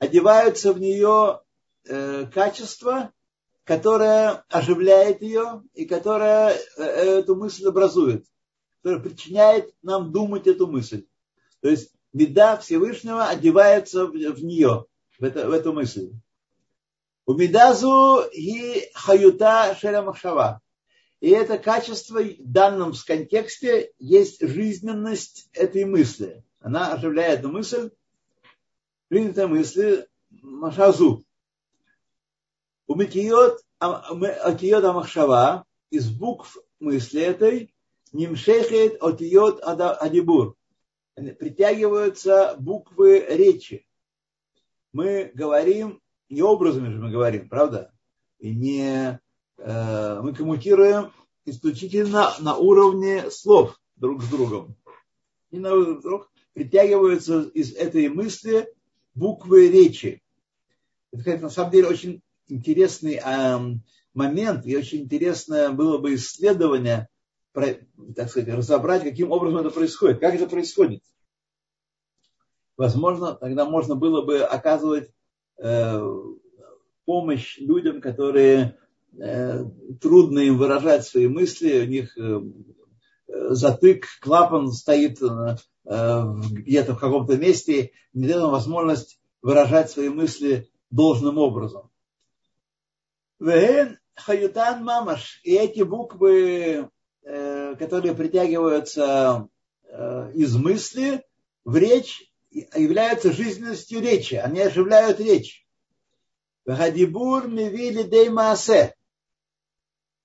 [0.00, 1.40] одеваются в нее
[1.84, 3.12] э, качество,
[3.62, 6.82] которое оживляет ее и которое э,
[7.20, 8.26] эту мысль образует,
[8.82, 11.06] которое причиняет нам думать эту мысль.
[11.60, 14.85] То есть меда Всевышнего одевается в, в нее,
[15.17, 16.11] в, это, в эту мысль.
[17.25, 20.61] У медазу и хаюта шеля махшава.
[21.19, 26.43] И это качество в данном контексте есть жизненность этой мысли.
[26.59, 27.91] Она оживляет эту мысль,
[29.07, 31.23] принятая мысли Машазу.
[32.87, 37.73] У Митиот Амахшава из букв мысли этой
[38.11, 40.57] Нимшехет Отиот Адибур
[41.29, 43.85] притягиваются буквы речи.
[44.93, 47.93] Мы говорим, не образами же мы говорим, правда?
[48.39, 49.19] И не
[49.57, 51.11] э, мы коммуницируем
[51.45, 54.75] исключительно на уровне слов друг с другом.
[55.51, 55.69] И на
[56.01, 58.67] друг притягиваются из этой мысли
[59.13, 60.21] буквы речи.
[61.11, 63.59] Это, на самом деле, очень интересный э,
[64.13, 67.07] момент и очень интересное было бы исследование
[67.53, 71.03] так сказать, разобрать, каким образом это происходит, как это происходит.
[72.77, 75.11] Возможно, тогда можно было бы оказывать
[75.57, 76.01] э,
[77.05, 78.77] помощь людям, которые
[79.17, 79.65] э,
[79.99, 82.41] трудно им выражать свои мысли, у них э,
[83.49, 91.37] затык, клапан стоит э, где-то в каком-то месте, не дает возможность выражать свои мысли должным
[91.37, 91.89] образом.
[94.13, 95.41] Хаютан Мамаш.
[95.43, 96.89] И эти буквы
[97.23, 99.47] Э, которые притягиваются
[99.83, 101.23] э, из мысли
[101.63, 104.35] в речь, являются жизненностью речи.
[104.35, 105.65] Они оживляют речь.
[106.65, 108.95] Вахадибур мивили деймаасе.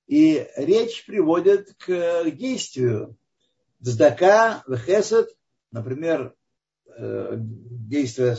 [0.07, 3.17] И речь приводит к действию.
[3.81, 5.29] Дздака, вехесед,
[5.71, 6.35] например,
[6.97, 8.37] э, действие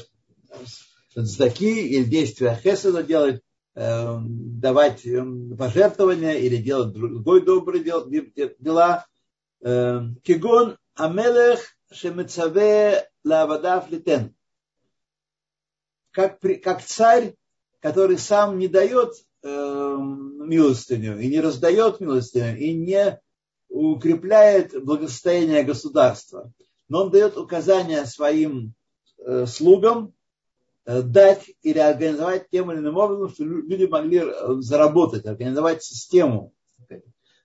[1.15, 3.41] дздаки или действие хеседа делать
[3.79, 5.05] Эм, давать
[5.55, 9.05] пожертвования или делать другой добрые дела.
[9.61, 14.35] Кигон амелех шемецаве лавадав литен.
[16.11, 17.35] Как, как царь,
[17.79, 19.13] который сам не дает
[19.43, 23.19] милостыню и не раздает милостыню и не
[23.69, 26.51] укрепляет благосостояние государства.
[26.89, 28.73] Но он дает указания своим
[29.19, 30.13] э, слугам,
[30.87, 36.53] Э, дать или организовать тем или иным образом, чтобы люди могли э, заработать, организовать систему.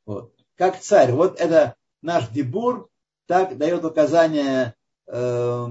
[0.06, 0.32] Вот.
[0.54, 1.10] Как царь.
[1.10, 2.88] Вот это наш дебур,
[3.26, 4.74] так дает указания
[5.06, 5.66] э,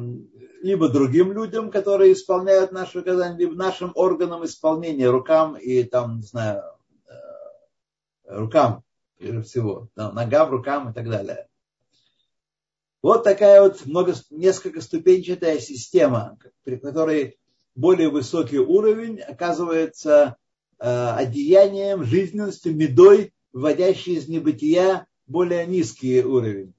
[0.62, 6.24] либо другим людям, которые исполняют наши указания, либо нашим органам исполнения, рукам и там, не
[6.24, 6.64] знаю,
[7.08, 7.14] э,
[8.26, 8.84] рукам,
[9.18, 11.48] прежде всего, ногам, рукам и так далее.
[13.02, 17.40] Вот такая вот много, несколько ступенчатая система, при которой
[17.74, 20.38] более высокий уровень оказывается
[20.80, 26.74] э, одеянием, жизненностью, медой, вводящей из небытия более низкий уровень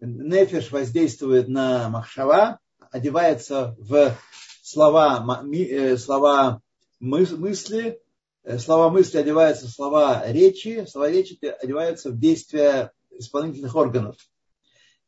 [0.00, 2.58] нефиш воздействует на махшава,
[2.90, 4.14] одевается в
[4.62, 6.60] слова, э, слова
[7.00, 8.00] мысли,
[8.42, 14.16] э, слова мысли одеваются в слова речи, слова речи одеваются в действия исполнительных органов.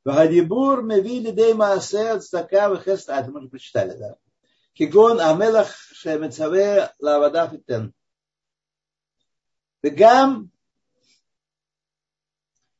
[0.05, 4.17] Вагадибур мевили дейма асет стака вехест а, это мы уже прочитали, да.
[4.73, 7.53] Кигон амелах шемецаве лавада.
[9.83, 10.51] Вегам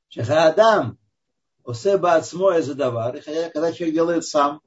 [0.09, 0.98] шехаадам
[1.69, 3.21] Осеба отсмоя задавар.
[3.21, 4.63] Хотя, когда человек делает сам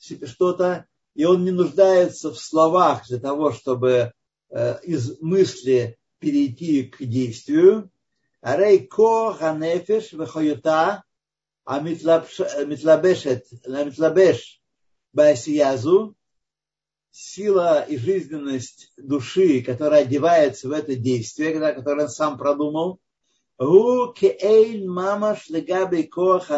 [0.00, 4.12] что-то, и он не нуждается в словах для того, чтобы
[4.50, 7.90] э, из мысли перейти к действию.
[8.40, 11.04] Рейко ханефеш вехойота
[11.64, 14.60] амитлабешет э, амитлабеш э,
[15.12, 16.16] басиязу
[17.10, 23.00] сила и жизненность души, которая одевается в это действие, которое он сам продумал,
[23.55, 26.51] הוא כאין ממש לגבי כוח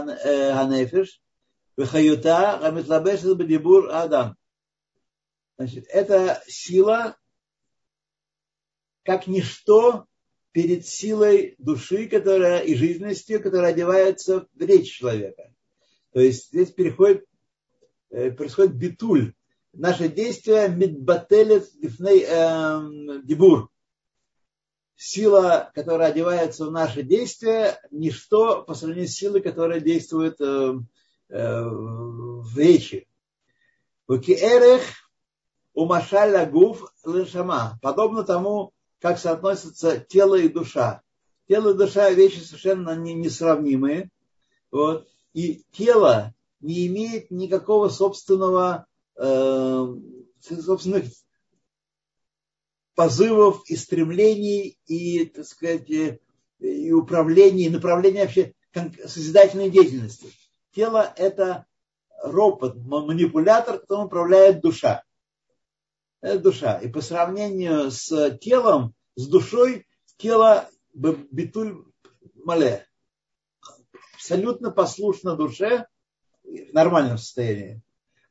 [0.53, 1.21] הנפש
[1.77, 4.27] וחיותה המתלבשת בדיבור האדם.
[5.57, 7.15] Значит, это сила
[9.03, 10.05] как ничто
[10.51, 15.53] перед силой души которая, и жизненностью, которая одевается в речь человека.
[16.11, 17.25] То есть здесь переходит,
[18.11, 19.33] э, происходит битуль.
[19.73, 23.69] Наше действие мидбателет эм, дибур.
[25.00, 30.74] Сила, которая одевается в наше действие, ничто по сравнению с силой, которая действует э,
[31.28, 33.06] э, в речи.
[34.08, 34.82] Укиэрех
[35.72, 37.78] умашаль лагуф лешама.
[37.80, 41.02] Подобно тому, как соотносятся тело и душа.
[41.46, 44.10] Тело и душа вещи совершенно несравнимые.
[44.72, 45.06] Вот.
[45.32, 49.86] И тело не имеет никакого собственного, э,
[50.42, 51.04] собственных
[52.98, 55.88] позывов и стремлений и, так сказать,
[56.58, 58.54] и управления, и направления вообще
[59.06, 60.32] созидательной деятельности.
[60.74, 61.66] Тело– это
[62.20, 65.04] робот, манипулятор, которым управляет душа
[66.20, 66.78] это душа.
[66.78, 69.86] И по сравнению с телом, с душой,
[70.16, 71.84] тело битуль
[72.34, 72.86] мале.
[74.14, 75.86] Абсолютно послушно душе
[76.42, 77.80] в нормальном состоянии.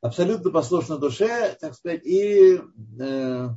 [0.00, 2.60] Абсолютно послушно душе, так сказать, и
[3.00, 3.48] э,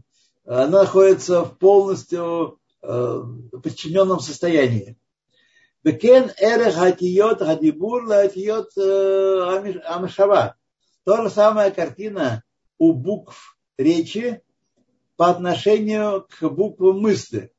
[0.46, 3.24] находится в полностью э,
[3.64, 4.98] подчиненном состоянии.
[5.84, 7.46] Бекен эре хатиот э,
[9.86, 10.56] амишава.
[11.04, 12.44] То же самая картина
[12.78, 14.42] у букв речи
[15.16, 17.52] по отношению к буквам мысли.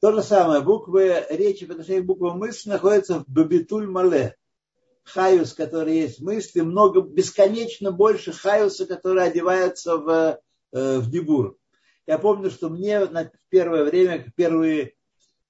[0.00, 4.36] То же самое, буквы речи по отношению к буквам мысли находятся в Бабитуль Мале.
[5.04, 10.40] Хаюс, который есть в мысли, много, бесконечно больше хаюса, который одевается в,
[10.72, 11.58] э, в дебур.
[12.06, 14.94] Я помню, что мне на первое время, первые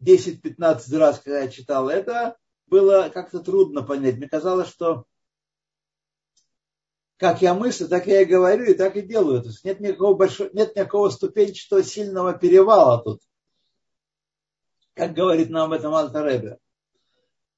[0.00, 2.36] 10-15 раз, когда я читал это,
[2.66, 4.16] было как-то трудно понять.
[4.16, 5.06] Мне казалось, что
[7.22, 9.42] как я мыслю, так я и говорю, и так и делаю.
[9.42, 13.20] То есть нет никакого, большого, нет никакого ступенчатого сильного перевала тут.
[14.94, 16.58] Как говорит нам об этом Альтаребе.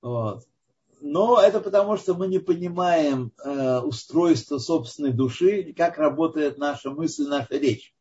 [0.02, 0.44] Вот.
[1.06, 7.26] Но это потому, что мы не понимаем э, устройство собственной души, как работает наша мысль,
[7.28, 7.94] наша речь.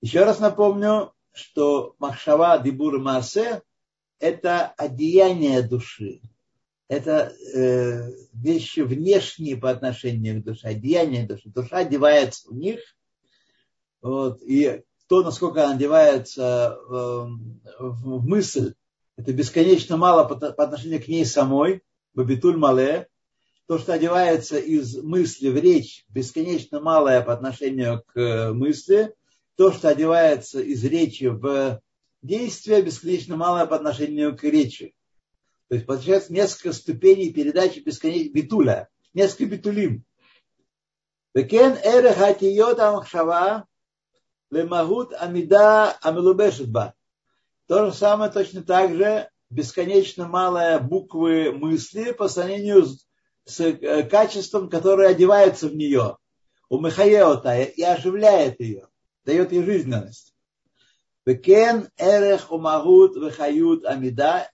[0.00, 3.62] Еще раз напомню, что Махшава Дибур Маасе–
[4.20, 6.20] это одеяние души
[6.86, 11.48] это э, вещи внешние по отношению к душе, одеяние души.
[11.48, 12.80] Душа одевается в них,
[14.02, 16.92] вот, и то, насколько она одевается э,
[17.80, 18.74] в, мысль,
[19.16, 21.82] это бесконечно мало по, отношению к ней самой,
[22.14, 23.08] бабитуль мале,
[23.66, 29.14] то, что одевается из мысли в речь, бесконечно малое по отношению к мысли,
[29.56, 31.80] то, что одевается из речи в
[32.22, 34.94] действие, бесконечно малое по отношению к речи.
[35.68, 40.04] То есть получается несколько ступеней передачи бесконечного битуля, несколько битулим.
[41.34, 43.66] Векен эре амхшава
[44.50, 46.94] лемагут амида амилубешетба.
[47.66, 53.06] То же самое точно так же бесконечно малая буквы мысли по сравнению с,
[53.44, 56.16] с э, качеством, которое одевается в нее.
[56.68, 58.88] У Михаеота и оживляет ее,
[59.24, 60.34] дает ей жизненность.
[61.24, 64.50] Векен эрех умагут вехают амида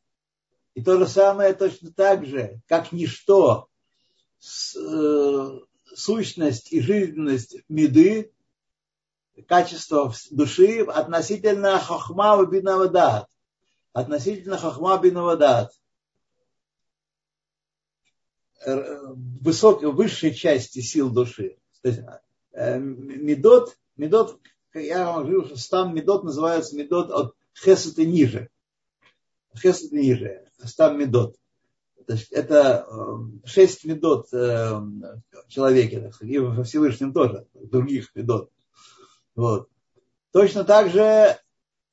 [0.74, 3.68] и то же самое точно так же, как ничто,
[4.40, 5.59] э,
[5.94, 8.32] сущность и жизненность меды,
[9.47, 13.28] качество души относительно хохма бинавадат.
[13.93, 15.72] Относительно хохма бинавадат.
[18.66, 21.59] Высокой, высшей части сил души.
[21.82, 22.01] То есть,
[22.53, 24.41] э, медот, медот,
[24.74, 28.51] я вам говорю, что там медот называется медот от хесута ниже.
[29.57, 30.49] Хесута ниже.
[30.64, 31.36] Стам Медот.
[32.30, 35.12] Это эм, шесть медот в
[35.49, 38.51] человеке, и во Всевышнем тоже, других медот.
[39.39, 39.68] Вот.
[40.32, 41.39] Точно так же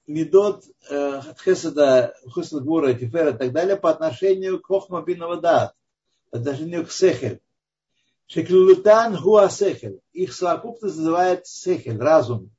[0.08, 5.76] медот э, Хесед Гура, Тифера и так далее по отношению к Хохма Бинова Дат,
[6.32, 7.40] по отношению к Сехель.
[8.26, 10.00] Шеклютан гуасехель.
[10.12, 12.50] Их совокупность называется сехель, разум.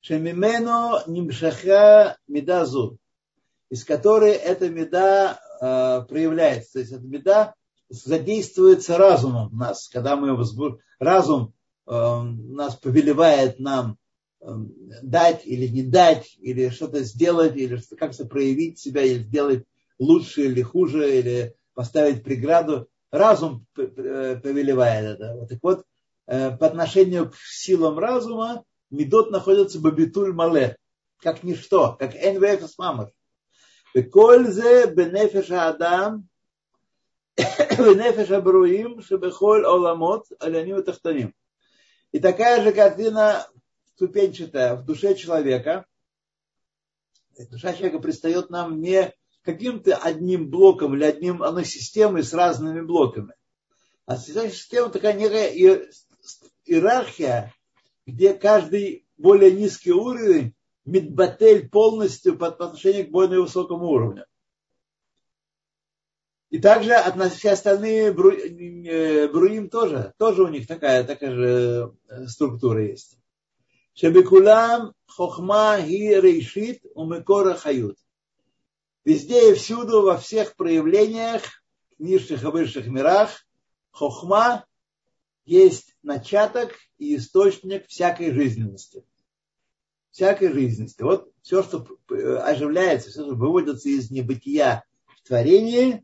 [0.00, 2.98] Шемимено нимшаха медазу,
[3.70, 6.72] из которой эта меда э, проявляется.
[6.72, 7.54] То есть эта меда
[7.88, 10.80] задействуется разумом в нас, когда мы возбуд...
[10.98, 11.61] разум э,
[11.92, 13.98] нас повелевает нам
[14.40, 14.46] э,
[15.02, 19.64] дать или не дать, или что-то сделать, или как-то проявить себя, или сделать
[19.98, 22.88] лучше или хуже, или поставить преграду.
[23.10, 25.46] Разум повелевает это.
[25.48, 25.84] Так вот,
[26.26, 30.76] э, по отношению к силам разума, Медот находится бабитуль мале,
[31.18, 33.10] как ничто, как НВФ мамаш.
[33.94, 36.28] Бекользе бенефеша адам,
[37.36, 41.34] бенефеша бруим, шебехоль оламот, аляним тахтаним.
[42.12, 43.46] И такая же картина
[43.94, 45.86] ступенчатая в душе человека.
[47.50, 53.34] Душа человека предстает нам не каким-то одним блоком или одним, она системой с разными блоками.
[54.06, 55.48] А система такая некая
[56.66, 57.52] иерархия,
[58.06, 60.54] где каждый более низкий уровень
[60.84, 64.26] мидбатель полностью по отношению к более высокому уровню.
[66.52, 66.94] И также
[67.30, 73.16] все остальные бру, э, бруим тоже, тоже у них такая, такая же э, структура есть.
[73.94, 77.96] Шебекулам хохма ги рейшит умекора хают.
[79.02, 81.40] Везде и всюду, во всех проявлениях,
[81.98, 83.30] в низших и высших мирах,
[83.90, 84.66] хохма
[85.46, 89.06] есть начаток и источник всякой жизненности.
[90.10, 91.00] Всякой жизненности.
[91.00, 94.84] Вот все, что оживляется, все, что выводится из небытия
[95.16, 96.02] в творении, э, э,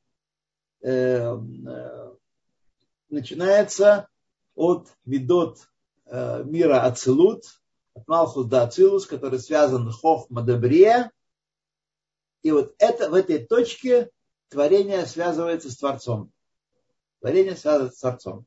[3.11, 4.09] начинается
[4.55, 5.69] от видот
[6.07, 7.45] э, мира Ацилут,
[7.95, 11.13] от Малхус до Ацилус, который связан Хох Мадабрия.
[12.43, 14.11] И вот это, в этой точке
[14.49, 16.33] творение связывается с Творцом.
[17.21, 18.47] Творение связывается с Творцом.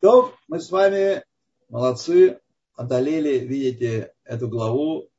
[0.00, 1.24] То мы с вами
[1.68, 2.40] молодцы,
[2.74, 5.10] одолели, видите, эту главу,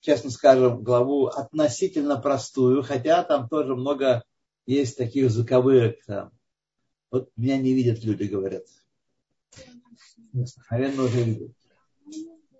[0.00, 4.24] честно скажем, главу относительно простую, хотя там тоже много
[4.66, 5.96] есть таких звуковых.
[6.06, 6.30] Там.
[7.10, 8.64] Вот меня не видят люди, говорят.
[10.70, 11.52] Наверное, уже видят.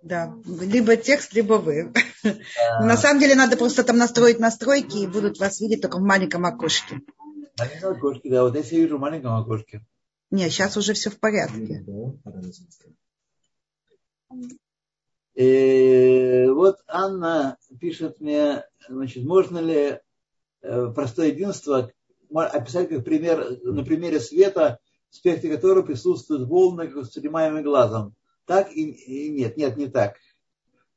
[0.03, 1.93] Да, либо текст, либо вы.
[2.23, 2.85] Да.
[2.85, 6.45] На самом деле надо просто там настроить настройки и будут вас видеть только в маленьком
[6.45, 7.01] окошке.
[7.17, 8.43] В маленьком окошке, да.
[8.43, 9.85] Вот если я вижу в маленьком окошке.
[10.31, 11.85] Нет, сейчас уже все в порядке.
[15.35, 19.99] И вот Анна пишет мне, значит, можно ли
[20.61, 21.91] э, простое единство
[22.33, 24.79] описать как пример, на примере света,
[25.09, 28.15] в спектре которого присутствуют волны, как воспринимаемые глазом.
[28.45, 30.17] Так и, и нет, нет, не так.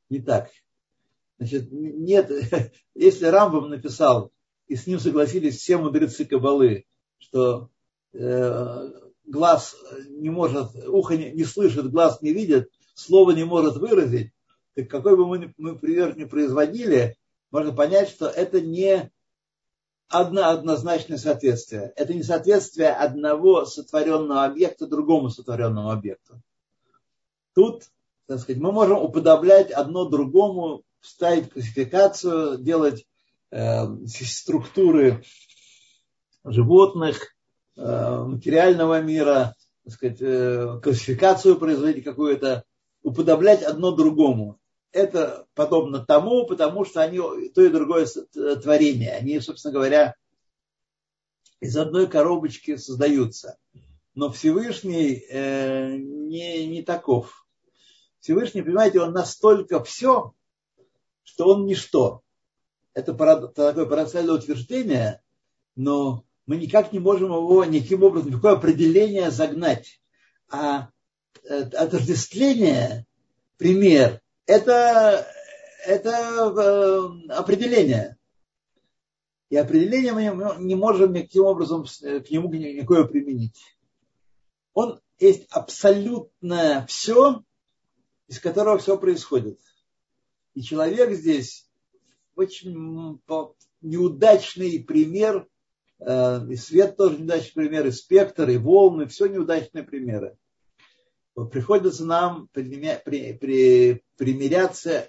[0.09, 0.49] Не так.
[1.37, 2.31] Значит, нет,
[2.95, 4.31] если Рамбам написал,
[4.67, 6.85] и с ним согласились все мудрецы Кабалы,
[7.17, 7.69] что
[8.13, 8.91] э,
[9.25, 9.75] глаз
[10.09, 14.31] не может, ухо не, не слышит, глаз не видит, слово не может выразить,
[14.73, 17.15] так какой бы мы, мы пример ни производили,
[17.51, 19.11] можно понять, что это не
[20.07, 21.93] одно однозначное соответствие.
[21.95, 26.41] Это не соответствие одного сотворенного объекта другому сотворенному объекту.
[27.53, 27.83] Тут,
[28.25, 33.05] так сказать, мы можем уподоблять одно другому, ставить классификацию, делать
[33.51, 35.23] э, структуры
[36.43, 37.35] животных,
[37.77, 42.63] Э, материального мира, так сказать, э, классификацию производить какую-то,
[43.05, 44.59] уподоблять одно другому.
[44.91, 47.19] Это подобно тому, потому что они
[47.53, 48.07] то и другое
[48.61, 49.11] творение.
[49.11, 50.15] Они, собственно говоря,
[51.59, 53.57] из одной коробочки создаются.
[54.15, 57.45] Но Всевышний э, не, не таков.
[58.21, 60.33] Всевышний, понимаете, он настолько все,
[61.23, 62.21] что он ничто.
[62.93, 65.21] Это такое парадоксальное утверждение,
[65.75, 70.01] но мы никак не можем его никаким образом, никакое определение загнать.
[70.49, 70.89] А
[71.43, 73.05] отождествление,
[73.57, 75.27] пример, это,
[75.85, 78.17] это э, определение.
[79.49, 83.61] И определение мы не можем никаким образом к нему никакое применить.
[84.73, 87.43] Он есть абсолютно все,
[88.27, 89.59] из которого все происходит.
[90.55, 91.69] И человек здесь
[92.35, 93.19] очень
[93.81, 95.47] неудачный пример
[95.99, 100.37] Э, и свет тоже неудачный пример, и спектр, и волны, все неудачные примеры.
[101.51, 102.99] Приходится нам примиряться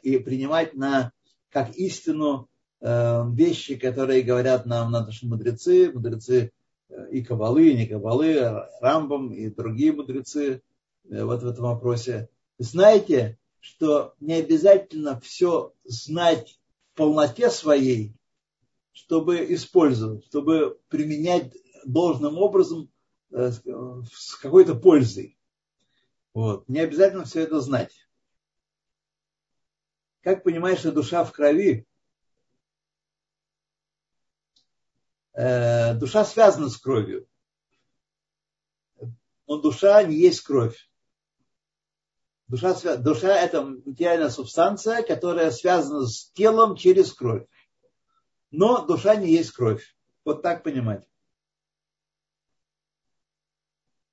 [0.02, 1.12] и принимать на,
[1.50, 2.48] как истину
[2.80, 6.50] э, вещи, которые говорят нам наши мудрецы, мудрецы
[6.88, 10.62] э, и Кабалы, и не Кабалы, Рамбам и другие мудрецы
[11.04, 12.28] вот в этом вопросе.
[12.58, 16.58] Знаете, что не обязательно все знать
[16.92, 18.14] в полноте своей,
[18.92, 22.90] чтобы использовать, чтобы применять должным образом,
[23.30, 25.35] э, с какой-то пользой.
[26.36, 26.68] Вот.
[26.68, 28.06] Не обязательно все это знать.
[30.20, 31.86] Как понимаешь, что душа в крови,
[35.32, 37.26] э, душа связана с кровью.
[39.46, 40.90] Но душа не есть кровь.
[42.48, 47.46] Душа, душа– это материальная субстанция, которая связана с телом через кровь.
[48.50, 49.96] Но душа не есть кровь.
[50.22, 51.08] Вот так понимать.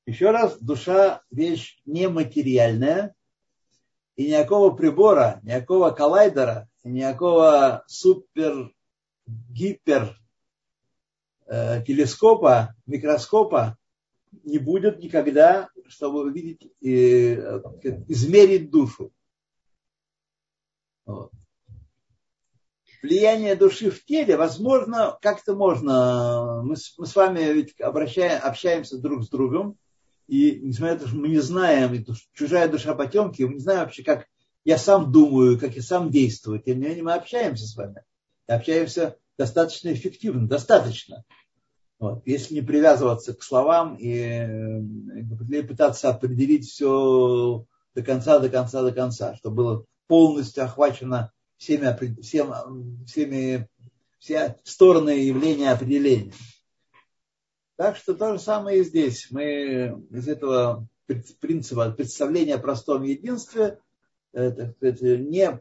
[0.05, 3.15] Еще раз, душа вещь нематериальная,
[4.15, 8.73] и никакого прибора, никакого коллайдера, никакого супер,
[9.25, 10.19] гипер
[11.47, 13.77] э, телескопа, микроскопа
[14.43, 17.61] не будет никогда, чтобы увидеть, и, э,
[18.07, 19.11] измерить душу.
[21.05, 21.31] Вот.
[23.01, 26.61] Влияние души в теле, возможно, как-то можно.
[26.63, 29.77] Мы, мы с вами ведь обращаем, общаемся друг с другом,
[30.27, 34.03] и несмотря на то, что мы не знаем, чужая душа потемки, мы не знаем вообще,
[34.03, 34.27] как
[34.63, 36.59] я сам думаю, как я сам действую.
[36.59, 38.03] Тем не менее, мы общаемся с вами.
[38.47, 41.23] И общаемся достаточно эффективно, достаточно.
[41.99, 42.21] Вот.
[42.25, 47.65] Если не привязываться к словам и э, пытаться определить все
[47.95, 53.69] до конца, до конца, до конца, чтобы было полностью охвачено всеми, всем, всеми
[54.19, 56.33] все стороны явления определения.
[57.75, 59.27] Так что то же самое и здесь.
[59.31, 60.87] Мы из этого
[61.39, 63.79] принципа представления о простом единстве,
[64.31, 65.59] это, это, не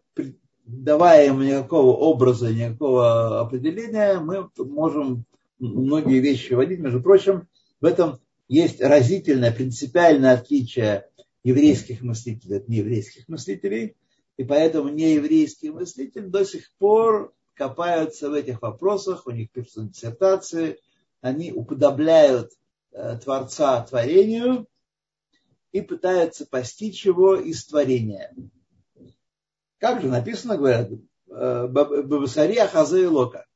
[0.64, 5.24] давая ему никакого образа, никакого определения, мы можем
[5.58, 6.80] многие вещи вводить.
[6.80, 7.48] Между прочим,
[7.80, 11.06] в этом есть разительное, принципиальное отличие
[11.44, 13.96] еврейских мыслителей от нееврейских мыслителей.
[14.36, 20.78] И поэтому нееврейские мыслители до сих пор копаются в этих вопросах, у них пишут диссертации,
[21.22, 22.52] они уподобляют
[22.90, 24.66] э, Творца творению
[25.70, 28.34] и пытаются постичь его из творения.
[29.78, 33.46] Как же написано, говорят, э, Бабасари Ахазе Лока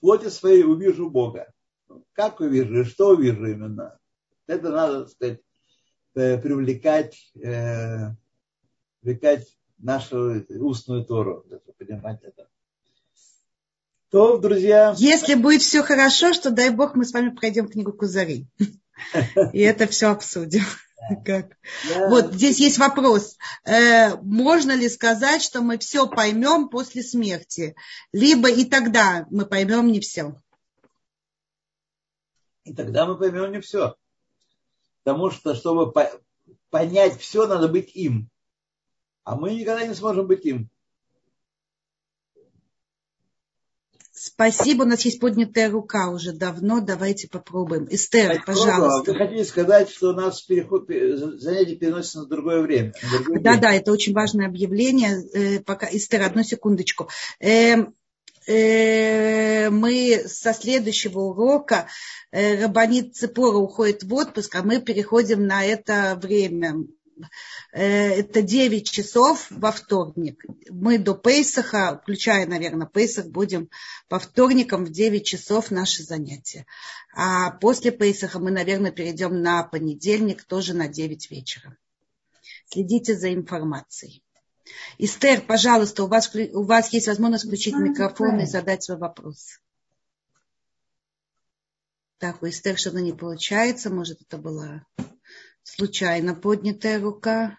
[0.00, 1.52] плоти своей увижу Бога.
[2.12, 3.98] Как увижу и что увижу именно?
[4.46, 5.40] Это надо, так сказать,
[6.14, 7.32] э, привлекать,
[9.00, 11.44] привлекать нашу устную Тору,
[11.76, 12.48] понимать это.
[14.14, 14.94] То, друзья...
[14.96, 18.46] Если будет все хорошо, что дай Бог мы с вами пройдем книгу Кузари.
[19.52, 20.62] И это все обсудим.
[21.24, 21.56] Как?
[21.90, 22.10] Я...
[22.10, 23.36] Вот здесь есть вопрос.
[23.64, 27.74] Э, можно ли сказать, что мы все поймем после смерти?
[28.12, 30.40] Либо и тогда мы поймем не все?
[32.62, 33.96] И тогда мы поймем не все.
[35.02, 35.92] Потому что, чтобы
[36.70, 38.30] понять все, надо быть им.
[39.24, 40.70] А мы никогда не сможем быть им.
[44.26, 46.80] Спасибо, у нас есть поднятая рука уже давно.
[46.80, 47.86] Давайте попробуем.
[47.90, 49.12] Эстер, Давайте пожалуйста.
[49.12, 52.94] Вы хотите сказать, что у нас переход, занятие переносится на другое время?
[53.02, 53.62] На другое да, время.
[53.62, 55.22] да, это очень важное объявление.
[55.34, 57.10] Э, пока, Эстер, одну секундочку.
[57.38, 57.84] Э,
[58.46, 61.88] э, мы со следующего урока
[62.32, 66.76] Рабанит Цепора уходит в отпуск, а мы переходим на это время.
[67.72, 70.44] Э, это 9 часов во вторник.
[70.68, 73.70] Мы до Пейсаха, включая, наверное, Пейсах, будем
[74.08, 76.66] по вторникам в 9 часов наши занятия.
[77.14, 81.76] А после Пейсаха мы, наверное, перейдем на понедельник, тоже на 9 вечера.
[82.66, 84.22] Следите за информацией.
[84.98, 89.60] Истер, пожалуйста, у вас, у вас есть возможность включить микрофон и задать свой вопрос.
[92.18, 93.90] Так, у Эстер что-то не получается.
[93.90, 94.86] Может, это была
[95.64, 97.58] случайно поднятая рука.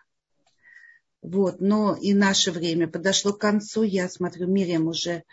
[1.22, 3.84] Вот, но и наше время подошло к концу.
[3.84, 5.24] Я смотрю, Мириам уже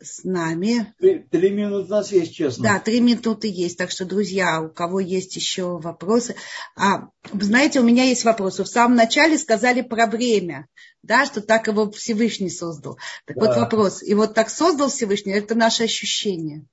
[0.00, 0.94] с нами.
[0.98, 2.62] Три, три минуты у нас есть, честно.
[2.62, 3.76] Да, три минуты есть.
[3.76, 6.36] Так что, друзья, у кого есть еще вопросы.
[6.76, 8.58] А, знаете, у меня есть вопрос.
[8.60, 10.68] В самом начале сказали про время,
[11.02, 12.98] да, что так его Всевышний создал.
[13.26, 13.46] Так да.
[13.46, 14.02] вот вопрос.
[14.02, 16.66] И вот так создал Всевышний, это наше ощущение.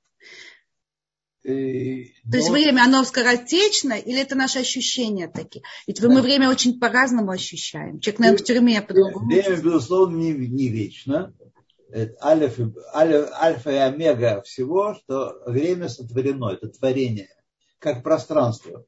[1.44, 2.38] И, То но...
[2.38, 5.64] есть время, оно скоротечно, или это наши ощущения такие?
[5.88, 6.08] Ведь да.
[6.08, 8.00] мы время очень по-разному ощущаем.
[8.00, 9.28] Человек, наверное, в тюрьме по-другому.
[9.28, 11.34] Время, безусловно, не, не вечно.
[12.22, 12.60] Альф,
[12.96, 17.30] альф, альфа и омега всего, что время сотворено, это творение,
[17.78, 18.86] как пространство.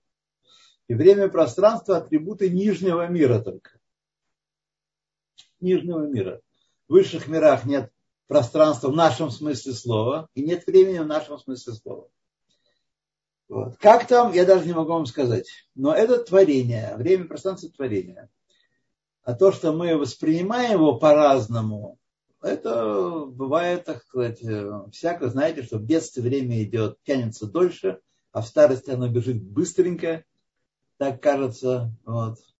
[0.88, 3.72] И время и пространство– атрибуты нижнего мира только.
[5.60, 6.42] Нижнего мира.
[6.88, 7.92] В высших мирах нет
[8.28, 12.10] пространства в нашем смысле слова, и нет времени в нашем смысле слова.
[13.48, 13.78] Вот.
[13.78, 15.48] Как там, я даже не могу вам сказать.
[15.76, 18.30] Но это творение, время пространства творения.
[19.24, 21.98] А то, что мы воспринимаем его по-разному,
[22.42, 24.40] это бывает, так сказать,
[24.92, 28.00] всяко, знаете, что в детстве время идет, тянется дольше,
[28.32, 30.24] а в старости оно бежит быстренько,
[30.98, 31.92] так кажется.
[32.06, 32.38] Вот.